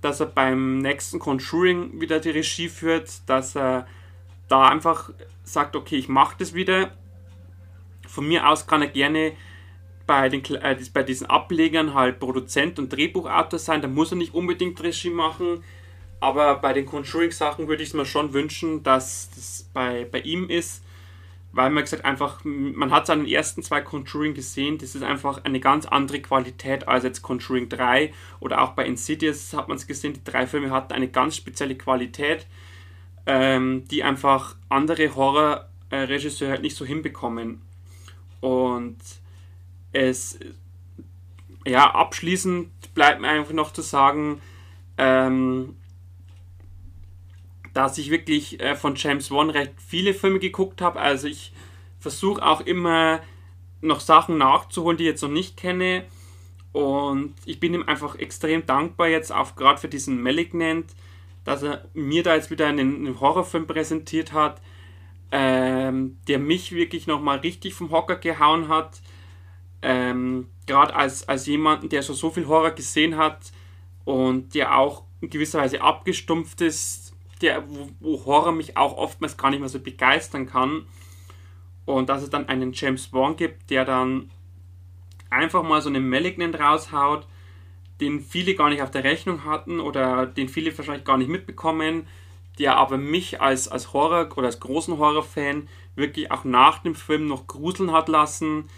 [0.00, 3.86] dass er beim nächsten Conjuring wieder die Regie führt, dass er
[4.48, 5.10] da einfach
[5.44, 6.90] sagt, okay, ich mache das wieder.
[8.08, 9.34] Von mir aus kann er gerne
[10.08, 13.80] bei, den, äh, bei diesen Ablegern halt Produzent und Drehbuchautor sein.
[13.80, 15.62] Da muss er nicht unbedingt Regie machen.
[16.18, 20.50] Aber bei den Conjuring-Sachen würde ich es mir schon wünschen, dass das bei, bei ihm
[20.50, 20.82] ist
[21.52, 25.60] weil man gesagt einfach, man hat den ersten zwei Conjuring gesehen, das ist einfach eine
[25.60, 30.12] ganz andere Qualität als jetzt Conjuring 3 oder auch bei Insidious hat man es gesehen,
[30.12, 32.46] die drei Filme hatten eine ganz spezielle Qualität,
[33.26, 37.62] ähm, die einfach andere Horrorregisseure halt nicht so hinbekommen.
[38.40, 38.98] Und
[39.98, 40.38] es,
[41.66, 44.40] ja, abschließend bleibt mir einfach noch zu sagen,
[44.96, 45.76] ähm,
[47.74, 51.00] dass ich wirklich äh, von James Wan recht viele Filme geguckt habe.
[51.00, 51.52] Also ich
[51.98, 53.20] versuche auch immer
[53.80, 56.04] noch Sachen nachzuholen, die ich jetzt noch nicht kenne.
[56.72, 60.94] Und ich bin ihm einfach extrem dankbar jetzt auch gerade für diesen Malignant,
[61.44, 64.60] dass er mir da jetzt wieder einen, einen Horrorfilm präsentiert hat,
[65.30, 69.00] ähm, der mich wirklich nochmal richtig vom Hocker gehauen hat.
[69.82, 73.52] Ähm, gerade als, als jemanden, der schon so viel Horror gesehen hat
[74.04, 77.08] und der auch in gewisser Weise abgestumpft ist
[77.40, 80.86] der, wo, wo Horror mich auch oftmals gar nicht mehr so begeistern kann.
[81.84, 84.30] Und dass es dann einen James Bond gibt, der dann
[85.30, 87.26] einfach mal so einen Malignant raushaut,
[88.00, 92.06] den viele gar nicht auf der Rechnung hatten oder den viele wahrscheinlich gar nicht mitbekommen,
[92.58, 97.26] der aber mich als, als Horror oder als großen Horrorfan wirklich auch nach dem Film
[97.26, 98.68] noch gruseln hat lassen,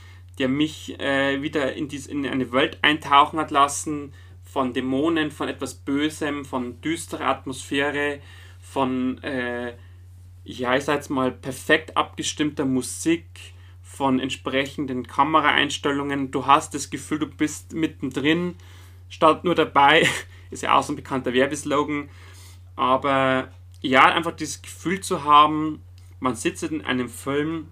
[0.41, 4.13] der mich äh, wieder in, dies, in eine Welt eintauchen hat lassen,
[4.43, 8.19] von Dämonen, von etwas Bösem, von düsterer Atmosphäre,
[8.59, 9.75] von, äh,
[10.43, 13.25] ja, ich sag jetzt mal, perfekt abgestimmter Musik,
[13.91, 16.31] von entsprechenden Kameraeinstellungen.
[16.31, 18.55] Du hast das Gefühl, du bist mittendrin,
[19.09, 20.09] statt nur dabei.
[20.51, 22.09] Ist ja auch so ein bekannter Werbeslogan.
[22.77, 23.49] Aber
[23.83, 25.83] ja, einfach dieses Gefühl zu haben,
[26.19, 27.69] man sitzt in einem Film,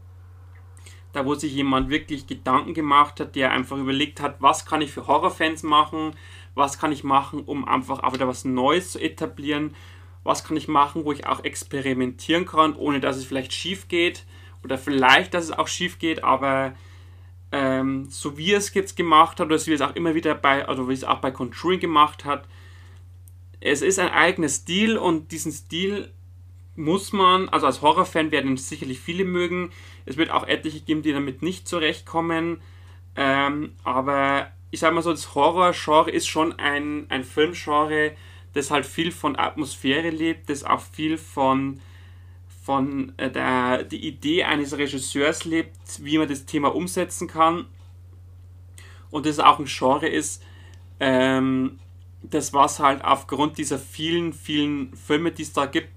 [1.13, 4.91] da wo sich jemand wirklich Gedanken gemacht hat, der einfach überlegt hat, was kann ich
[4.91, 6.13] für Horrorfans machen,
[6.55, 9.75] was kann ich machen, um einfach auch wieder was Neues zu etablieren,
[10.25, 14.27] was kann ich machen, wo ich auch experimentieren kann, ohne dass es vielleicht schief geht
[14.63, 16.75] oder vielleicht, dass es auch schief geht, aber
[17.53, 20.69] ähm, so wie es jetzt gemacht hat oder so wie es auch immer wieder bei,
[20.69, 22.47] also wie es auch bei Conjuring gemacht hat,
[23.61, 26.13] es ist ein eigener Stil und diesen Stil
[26.77, 29.71] muss man, also als Horrorfan werden sicherlich viele mögen.
[30.09, 32.63] Es wird auch etliche geben, die damit nicht zurechtkommen.
[33.15, 38.13] Ähm, aber ich sag mal so, das Horror-Genre ist schon ein, ein Filmgenre,
[38.55, 41.81] das halt viel von Atmosphäre lebt, das auch viel von,
[42.63, 47.67] von äh, der die Idee eines Regisseurs lebt, wie man das Thema umsetzen kann.
[49.11, 50.43] Und das auch ein Genre ist,
[51.01, 51.79] ähm,
[52.23, 55.93] das was halt aufgrund dieser vielen, vielen Filme, die es da gibt,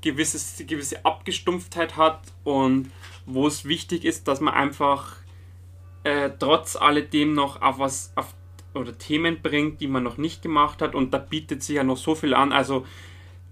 [0.00, 2.90] gewisses, gewisse Abgestumpftheit hat und
[3.26, 5.16] wo es wichtig ist, dass man einfach
[6.04, 8.34] äh, trotz alledem noch auf was auf,
[8.74, 11.96] oder Themen bringt, die man noch nicht gemacht hat und da bietet sich ja noch
[11.96, 12.52] so viel an.
[12.52, 12.86] Also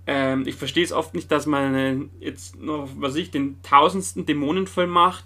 [0.07, 4.91] ähm, ich verstehe es oft nicht, dass man jetzt noch, was ich, den tausendsten Dämonenfilm
[4.91, 5.25] macht,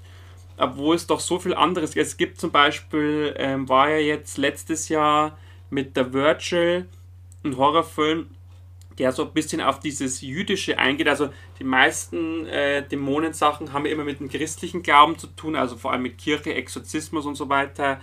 [0.56, 2.06] obwohl es doch so viel anderes gibt.
[2.06, 5.36] Es gibt zum Beispiel, ähm, war ja jetzt letztes Jahr
[5.70, 6.86] mit der Virgil
[7.44, 8.28] ein Horrorfilm,
[8.98, 11.08] der so ein bisschen auf dieses Jüdische eingeht.
[11.08, 15.92] Also die meisten äh, Dämonensachen haben immer mit dem christlichen Glauben zu tun, also vor
[15.92, 18.00] allem mit Kirche, Exorzismus und so weiter.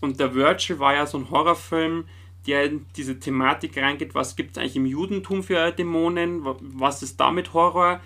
[0.00, 2.04] Und der Virgil war ja so ein Horrorfilm,
[2.46, 7.20] der in diese Thematik reingeht, was gibt es eigentlich im Judentum für Dämonen, was ist
[7.20, 8.00] damit Horror.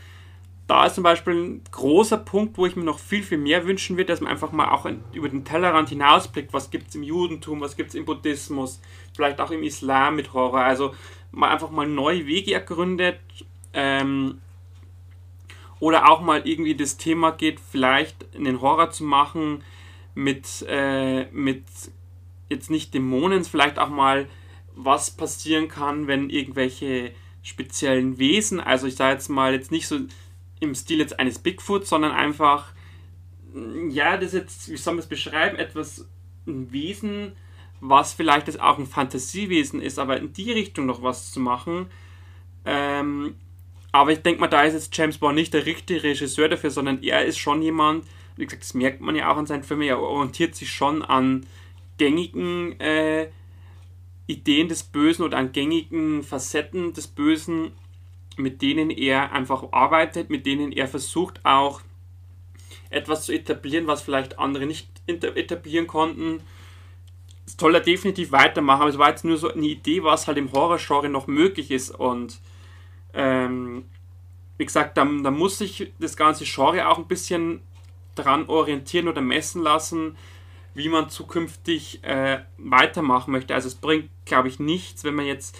[0.66, 3.97] Da ist zum Beispiel ein großer Punkt, wo ich mir noch viel, viel mehr wünschen
[3.97, 7.61] würde, dass man einfach mal auch über den Tellerrand hinausblickt, was gibt es im Judentum,
[7.61, 8.81] was gibt es im Buddhismus,
[9.14, 10.62] vielleicht auch im Islam mit Horror.
[10.62, 10.95] Also
[11.35, 13.20] mal einfach mal neue Wege ergründet.
[13.72, 14.41] Ähm,
[15.80, 19.62] oder auch mal irgendwie das Thema geht, vielleicht einen Horror zu machen
[20.14, 21.64] mit, äh, mit
[22.49, 24.26] jetzt nicht Dämonen, vielleicht auch mal,
[24.74, 27.12] was passieren kann, wenn irgendwelche
[27.43, 30.01] speziellen Wesen, also ich sage jetzt mal jetzt nicht so
[30.61, 32.72] im Stil jetzt eines Bigfoot, sondern einfach,
[33.91, 36.09] ja, das jetzt, wie soll man es beschreiben, etwas,
[36.47, 37.32] ein Wesen,
[37.87, 41.91] was vielleicht jetzt auch ein Fantasiewesen ist, aber in die Richtung noch was zu machen.
[42.64, 43.35] Ähm,
[43.93, 47.03] aber ich denke mal, da ist jetzt James Bond nicht der richtige Regisseur dafür, sondern
[47.03, 48.07] er ist schon jemand,
[48.37, 51.47] wie gesagt, das merkt man ja auch an seinen Filmen, er orientiert sich schon an
[51.99, 53.28] gängigen äh,
[54.26, 57.72] Ideen des Bösen oder an gängigen Facetten des Bösen,
[58.39, 61.82] mit denen er einfach arbeitet, mit denen er versucht auch
[62.89, 66.41] etwas zu etablieren, was vielleicht andere nicht etablieren konnten
[67.47, 70.53] soll er definitiv weitermachen, aber es war jetzt nur so eine Idee, was halt im
[70.53, 72.38] Horror-Genre noch möglich ist und
[73.12, 73.84] ähm,
[74.57, 77.61] wie gesagt, da, da muss sich das ganze Genre auch ein bisschen
[78.14, 80.16] dran orientieren oder messen lassen,
[80.74, 83.55] wie man zukünftig äh, weitermachen möchte.
[83.55, 85.59] Also es bringt, glaube ich, nichts, wenn man jetzt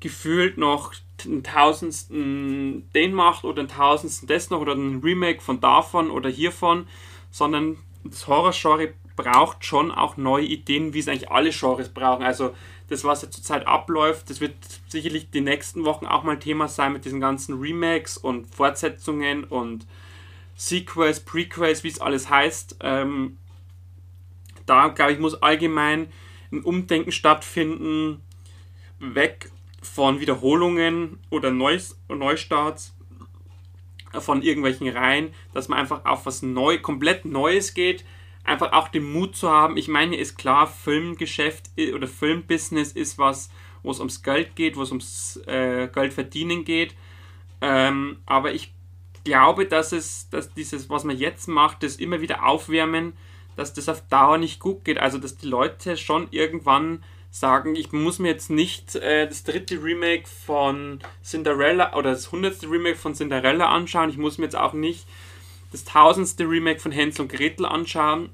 [0.00, 0.92] gefühlt noch
[1.24, 6.30] einen tausendsten den macht oder einen tausendsten des noch oder ein Remake von davon oder
[6.30, 6.86] hiervon,
[7.30, 12.22] sondern das Horror-Genre braucht schon auch neue Ideen, wie es eigentlich alle Genres brauchen.
[12.22, 12.54] Also
[12.88, 14.54] das, was jetzt zurzeit abläuft, das wird
[14.86, 19.86] sicherlich die nächsten Wochen auch mal Thema sein mit diesen ganzen Remakes und Fortsetzungen und
[20.54, 22.76] Sequels, Prequels, wie es alles heißt.
[22.80, 23.38] Ähm,
[24.66, 26.12] da, glaube ich, muss allgemein
[26.52, 28.22] ein Umdenken stattfinden,
[29.00, 29.50] weg
[29.82, 32.94] von Wiederholungen oder Neus Neustarts
[34.12, 38.04] von irgendwelchen Reihen, dass man einfach auf was neu, komplett Neues geht,
[38.48, 39.76] einfach auch den Mut zu haben.
[39.76, 43.50] Ich meine, ist klar, Filmgeschäft oder Filmbusiness ist was,
[43.82, 46.94] wo es ums Geld geht, wo es ums äh, Geld verdienen geht.
[47.60, 48.72] Ähm, aber ich
[49.24, 53.12] glaube, dass es, dass dieses, was man jetzt macht, das immer wieder aufwärmen,
[53.56, 54.98] dass das auf Dauer nicht gut geht.
[54.98, 59.82] Also, dass die Leute schon irgendwann sagen, ich muss mir jetzt nicht äh, das dritte
[59.82, 64.10] Remake von Cinderella oder das hundertste Remake von Cinderella anschauen.
[64.10, 65.06] Ich muss mir jetzt auch nicht
[65.72, 68.30] das tausendste Remake von Hänsel und Gretel anschauen.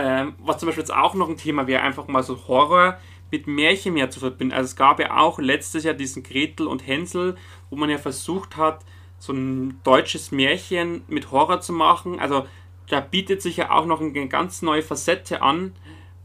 [0.00, 2.98] Ähm, was zum Beispiel jetzt auch noch ein Thema wäre, einfach mal so Horror
[3.32, 4.54] mit Märchen mehr zu verbinden.
[4.54, 7.36] Also es gab ja auch letztes Jahr diesen Gretel und Hänsel,
[7.68, 8.84] wo man ja versucht hat,
[9.18, 12.20] so ein deutsches Märchen mit Horror zu machen.
[12.20, 12.46] Also
[12.88, 15.72] da bietet sich ja auch noch eine ganz neue Facette an.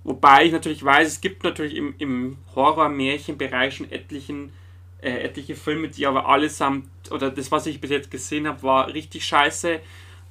[0.04, 4.54] Wobei ich natürlich weiß, es gibt natürlich im, im Horror-Märchen-Bereich schon etlichen,
[5.02, 8.94] äh, etliche Filme, die aber allesamt, oder das, was ich bis jetzt gesehen habe, war
[8.94, 9.80] richtig scheiße.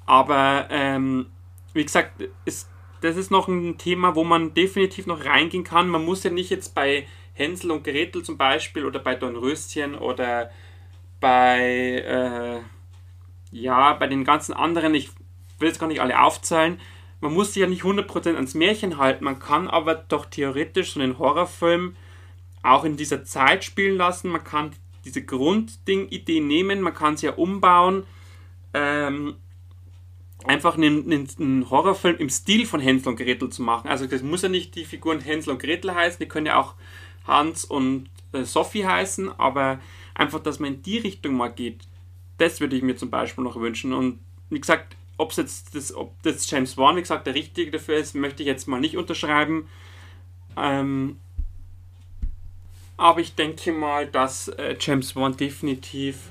[0.06, 1.26] Aber ähm,
[1.72, 2.68] wie gesagt, es
[3.02, 5.88] das ist noch ein Thema, wo man definitiv noch reingehen kann.
[5.88, 10.50] Man muss ja nicht jetzt bei Hänsel und Gretel zum Beispiel oder bei Dornröschen oder
[11.20, 12.60] bei, äh,
[13.50, 15.10] ja, bei den ganzen anderen, ich
[15.58, 16.80] will jetzt gar nicht alle aufzählen,
[17.20, 21.00] man muss sich ja nicht 100% ans Märchen halten, man kann aber doch theoretisch so
[21.00, 21.96] einen Horrorfilm
[22.62, 24.72] auch in dieser Zeit spielen lassen, man kann
[25.04, 28.04] diese Grundidee nehmen, man kann sie ja umbauen.
[28.74, 29.36] Ähm,
[30.46, 33.88] einfach einen, einen, Horrorfilm im Stil von Hänsel und Gretel zu machen.
[33.88, 36.74] Also das muss ja nicht die Figuren Hänsel und Gretel heißen, die können ja auch
[37.26, 39.80] Hans und äh, Sophie heißen, aber
[40.14, 41.80] einfach, dass man in die Richtung mal geht,
[42.38, 43.92] das würde ich mir zum Beispiel noch wünschen.
[43.92, 44.18] Und
[44.50, 48.14] wie gesagt, ob jetzt das, ob das James Wan, wie gesagt, der Richtige dafür ist,
[48.14, 49.68] möchte ich jetzt mal nicht unterschreiben.
[50.56, 51.18] Ähm,
[52.96, 56.30] aber ich denke mal, dass äh, James Wan definitiv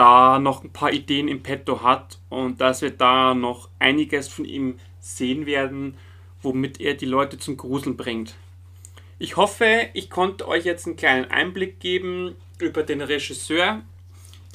[0.00, 4.46] da noch ein paar Ideen im Petto hat und dass wir da noch einiges von
[4.46, 5.94] ihm sehen werden,
[6.40, 8.34] womit er die Leute zum Gruseln bringt.
[9.18, 13.82] Ich hoffe, ich konnte euch jetzt einen kleinen Einblick geben über den Regisseur,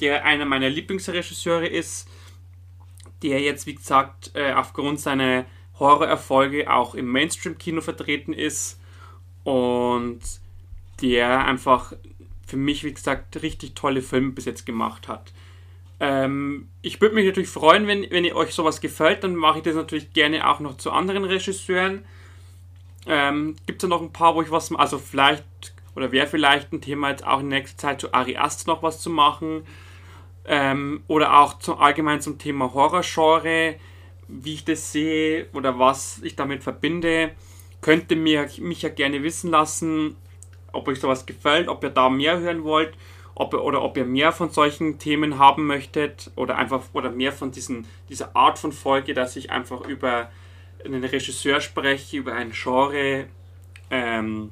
[0.00, 2.08] der einer meiner Lieblingsregisseure ist,
[3.22, 5.44] der jetzt, wie gesagt, äh, aufgrund seiner
[5.78, 8.80] Horrorerfolge auch im Mainstream-Kino vertreten ist
[9.44, 10.18] und
[11.00, 11.92] der einfach
[12.46, 15.32] für mich, wie gesagt, richtig tolle Filme bis jetzt gemacht hat.
[15.98, 19.64] Ähm, ich würde mich natürlich freuen, wenn, wenn ihr euch sowas gefällt, dann mache ich
[19.64, 22.04] das natürlich gerne auch noch zu anderen Regisseuren.
[23.06, 25.44] Ähm, Gibt es ja noch ein paar, wo ich was, also vielleicht,
[25.94, 29.00] oder wäre vielleicht ein Thema jetzt auch in nächster Zeit zu Ari Ast noch was
[29.00, 29.62] zu machen.
[30.44, 33.76] Ähm, oder auch zum, allgemein zum Thema Horrorgenre,
[34.28, 37.32] wie ich das sehe oder was ich damit verbinde.
[37.80, 40.16] Könnt ihr mir, mich ja gerne wissen lassen
[40.72, 42.94] ob euch sowas gefällt, ob ihr da mehr hören wollt,
[43.34, 47.50] ob oder ob ihr mehr von solchen Themen haben möchtet oder einfach oder mehr von
[47.50, 50.30] diesen, dieser Art von Folge, dass ich einfach über
[50.84, 53.26] einen Regisseur spreche, über ein Genre,
[53.90, 54.50] ähm,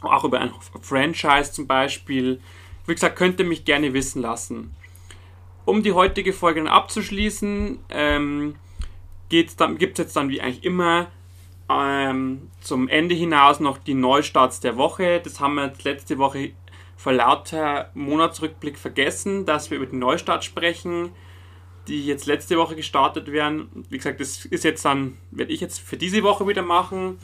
[0.00, 2.40] auch über ein Franchise zum Beispiel.
[2.86, 4.74] Wie gesagt, könnt ihr mich gerne wissen lassen.
[5.64, 8.54] Um die heutige Folge dann abzuschließen, ähm,
[9.28, 11.08] gibt es jetzt dann wie eigentlich immer
[11.68, 15.20] ähm, zum Ende hinaus noch die Neustarts der Woche.
[15.20, 16.52] Das haben wir jetzt letzte Woche
[16.96, 21.10] vor lauter Monatsrückblick vergessen, dass wir über den Neustart sprechen,
[21.88, 23.84] die jetzt letzte Woche gestartet werden.
[23.90, 27.18] Wie gesagt, das ist jetzt dann, werde ich jetzt für diese Woche wieder machen.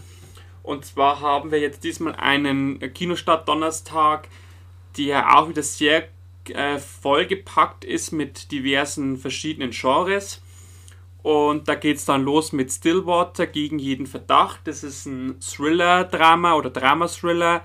[0.63, 4.29] Und zwar haben wir jetzt diesmal einen Kinostart Donnerstag,
[4.99, 6.09] der auch wieder sehr
[6.49, 10.43] äh, vollgepackt ist mit diversen verschiedenen Genres.
[11.23, 14.61] Und da geht es dann los mit Stillwater gegen jeden Verdacht.
[14.65, 17.63] Das ist ein Thriller-Drama oder Drama-Thriller.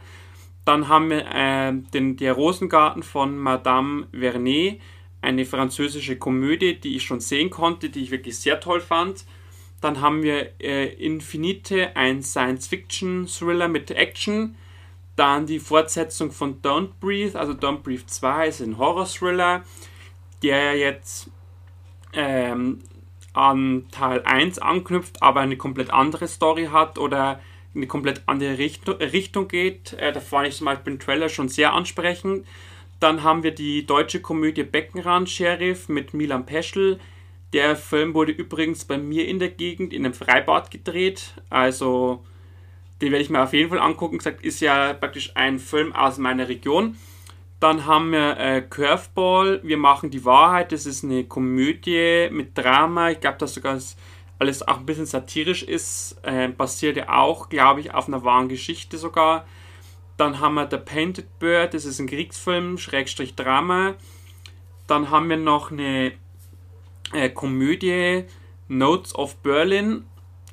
[0.66, 4.82] Dann haben wir äh, den, der Rosengarten von Madame Vernet,
[5.22, 9.26] eine französische Komödie, die ich schon sehen konnte, die ich wirklich sehr toll fand.
[9.80, 14.56] Dann haben wir äh, Infinite, ein Science-Fiction-Thriller mit Action.
[15.16, 19.64] Dann die Fortsetzung von Don't Breathe, also Don't Breathe 2 ist ein Horror-Thriller,
[20.44, 21.30] der jetzt
[22.14, 22.80] ähm,
[23.36, 27.42] an Teil 1 anknüpft, aber eine komplett andere Story hat oder
[27.76, 29.94] eine komplett andere Richtung geht.
[29.94, 32.46] Äh, da fand ich zum Beispiel den Trailer schon sehr ansprechend.
[33.00, 37.00] Dann haben wir die deutsche Komödie Beckenrand Sheriff mit Milan Peschel.
[37.54, 41.34] Der Film wurde übrigens bei mir in der Gegend in einem Freibad gedreht.
[41.50, 42.24] Also
[43.02, 44.18] den werde ich mir auf jeden Fall angucken.
[44.18, 46.96] Gesagt, ist ja praktisch ein Film aus meiner Region.
[47.66, 50.72] Dann haben wir äh, Curveball, wir machen die Wahrheit.
[50.72, 53.10] Das ist eine Komödie mit Drama.
[53.10, 53.80] Ich glaube, dass sogar
[54.38, 56.16] alles auch ein bisschen satirisch ist.
[56.22, 59.48] Äh, basiert ja auch, glaube ich, auf einer wahren Geschichte sogar.
[60.16, 63.96] Dann haben wir The Painted Bird, das ist ein Kriegsfilm, Schrägstrich Drama.
[64.86, 66.12] Dann haben wir noch eine
[67.14, 68.26] äh, Komödie,
[68.68, 70.06] Notes of Berlin.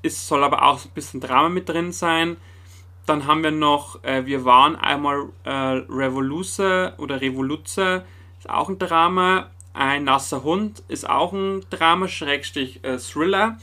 [0.03, 2.39] Es soll aber auch ein bisschen Drama mit drin sein.
[3.07, 8.05] Dann haben wir noch, äh, wir waren einmal äh, Revoluce oder Revoluze,
[8.39, 9.51] ist auch ein Drama.
[9.75, 13.59] Ein nasser Hund ist auch ein Drama, Schrägstrich äh, Thriller.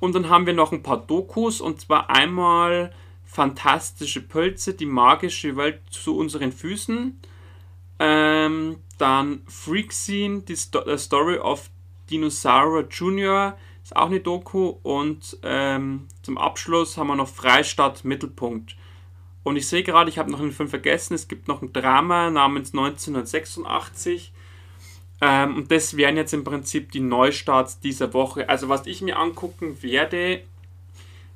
[0.00, 2.92] Und dann haben wir noch ein paar Dokus und zwar einmal
[3.36, 7.18] Fantastische Pölze, die magische Welt zu unseren Füßen.
[7.98, 11.68] Ähm, dann Freak Scene, die Sto Story of
[12.08, 13.58] Dinosaur Jr.
[13.86, 14.74] Ist auch eine Doku.
[14.82, 18.74] Und ähm, zum Abschluss haben wir noch Freistadt Mittelpunkt.
[19.44, 21.14] Und ich sehe gerade, ich habe noch einen Film vergessen.
[21.14, 24.32] Es gibt noch ein Drama namens 1986.
[25.20, 28.48] Ähm, und das wären jetzt im Prinzip die Neustarts dieser Woche.
[28.48, 30.42] Also was ich mir angucken werde,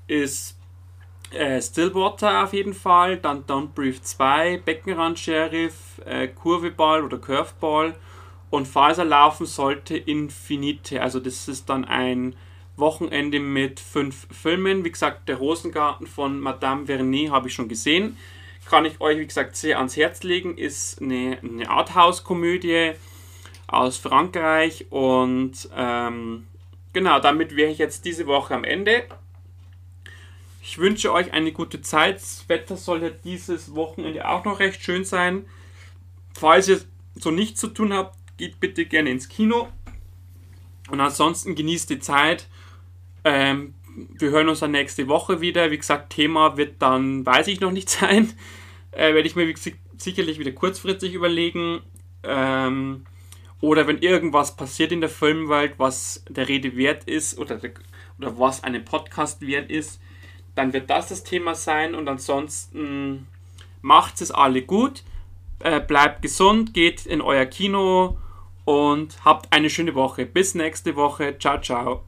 [0.08, 0.58] ist
[1.30, 7.94] äh, Stillwater auf jeden Fall, dann Don't Breathe 2, Beckenrand Sheriff, äh, Kurveball oder Curveball
[8.50, 11.00] und falls er laufen sollte, Infinite.
[11.00, 12.34] Also das ist dann ein
[12.76, 14.84] Wochenende mit fünf Filmen.
[14.84, 18.16] Wie gesagt, der Rosengarten von Madame Vernet habe ich schon gesehen.
[18.66, 20.58] Kann ich euch, wie gesagt, sehr ans Herz legen.
[20.58, 22.92] Ist eine, eine Arthouse-Komödie
[23.68, 24.86] aus Frankreich.
[24.90, 26.46] Und ähm,
[26.92, 29.04] genau, damit wäre ich jetzt diese Woche am Ende.
[30.62, 32.16] Ich wünsche euch eine gute Zeit.
[32.16, 35.46] Das Wetter soll ja dieses Wochenende auch noch recht schön sein.
[36.34, 36.80] Falls ihr
[37.16, 39.68] so nichts zu tun habt, geht bitte gerne ins Kino.
[40.90, 42.48] Und ansonsten genießt die Zeit.
[43.22, 43.74] Ähm,
[44.18, 45.70] wir hören uns dann nächste Woche wieder.
[45.70, 48.32] Wie gesagt, Thema wird dann, weiß ich noch nicht sein.
[48.92, 49.54] äh, werde ich mir
[49.98, 51.82] sicherlich wieder kurzfristig überlegen.
[52.22, 53.04] Ähm,
[53.60, 57.60] oder wenn irgendwas passiert in der Filmwelt, was der Rede wert ist oder,
[58.18, 60.00] oder was einem Podcast wert ist,
[60.54, 61.94] dann wird das das Thema sein.
[61.94, 63.26] Und ansonsten
[63.82, 65.04] macht es alle gut,
[65.58, 68.16] äh, bleibt gesund, geht in euer Kino
[68.64, 70.26] und habt eine schöne Woche.
[70.26, 71.38] Bis nächste Woche.
[71.38, 72.04] Ciao, ciao.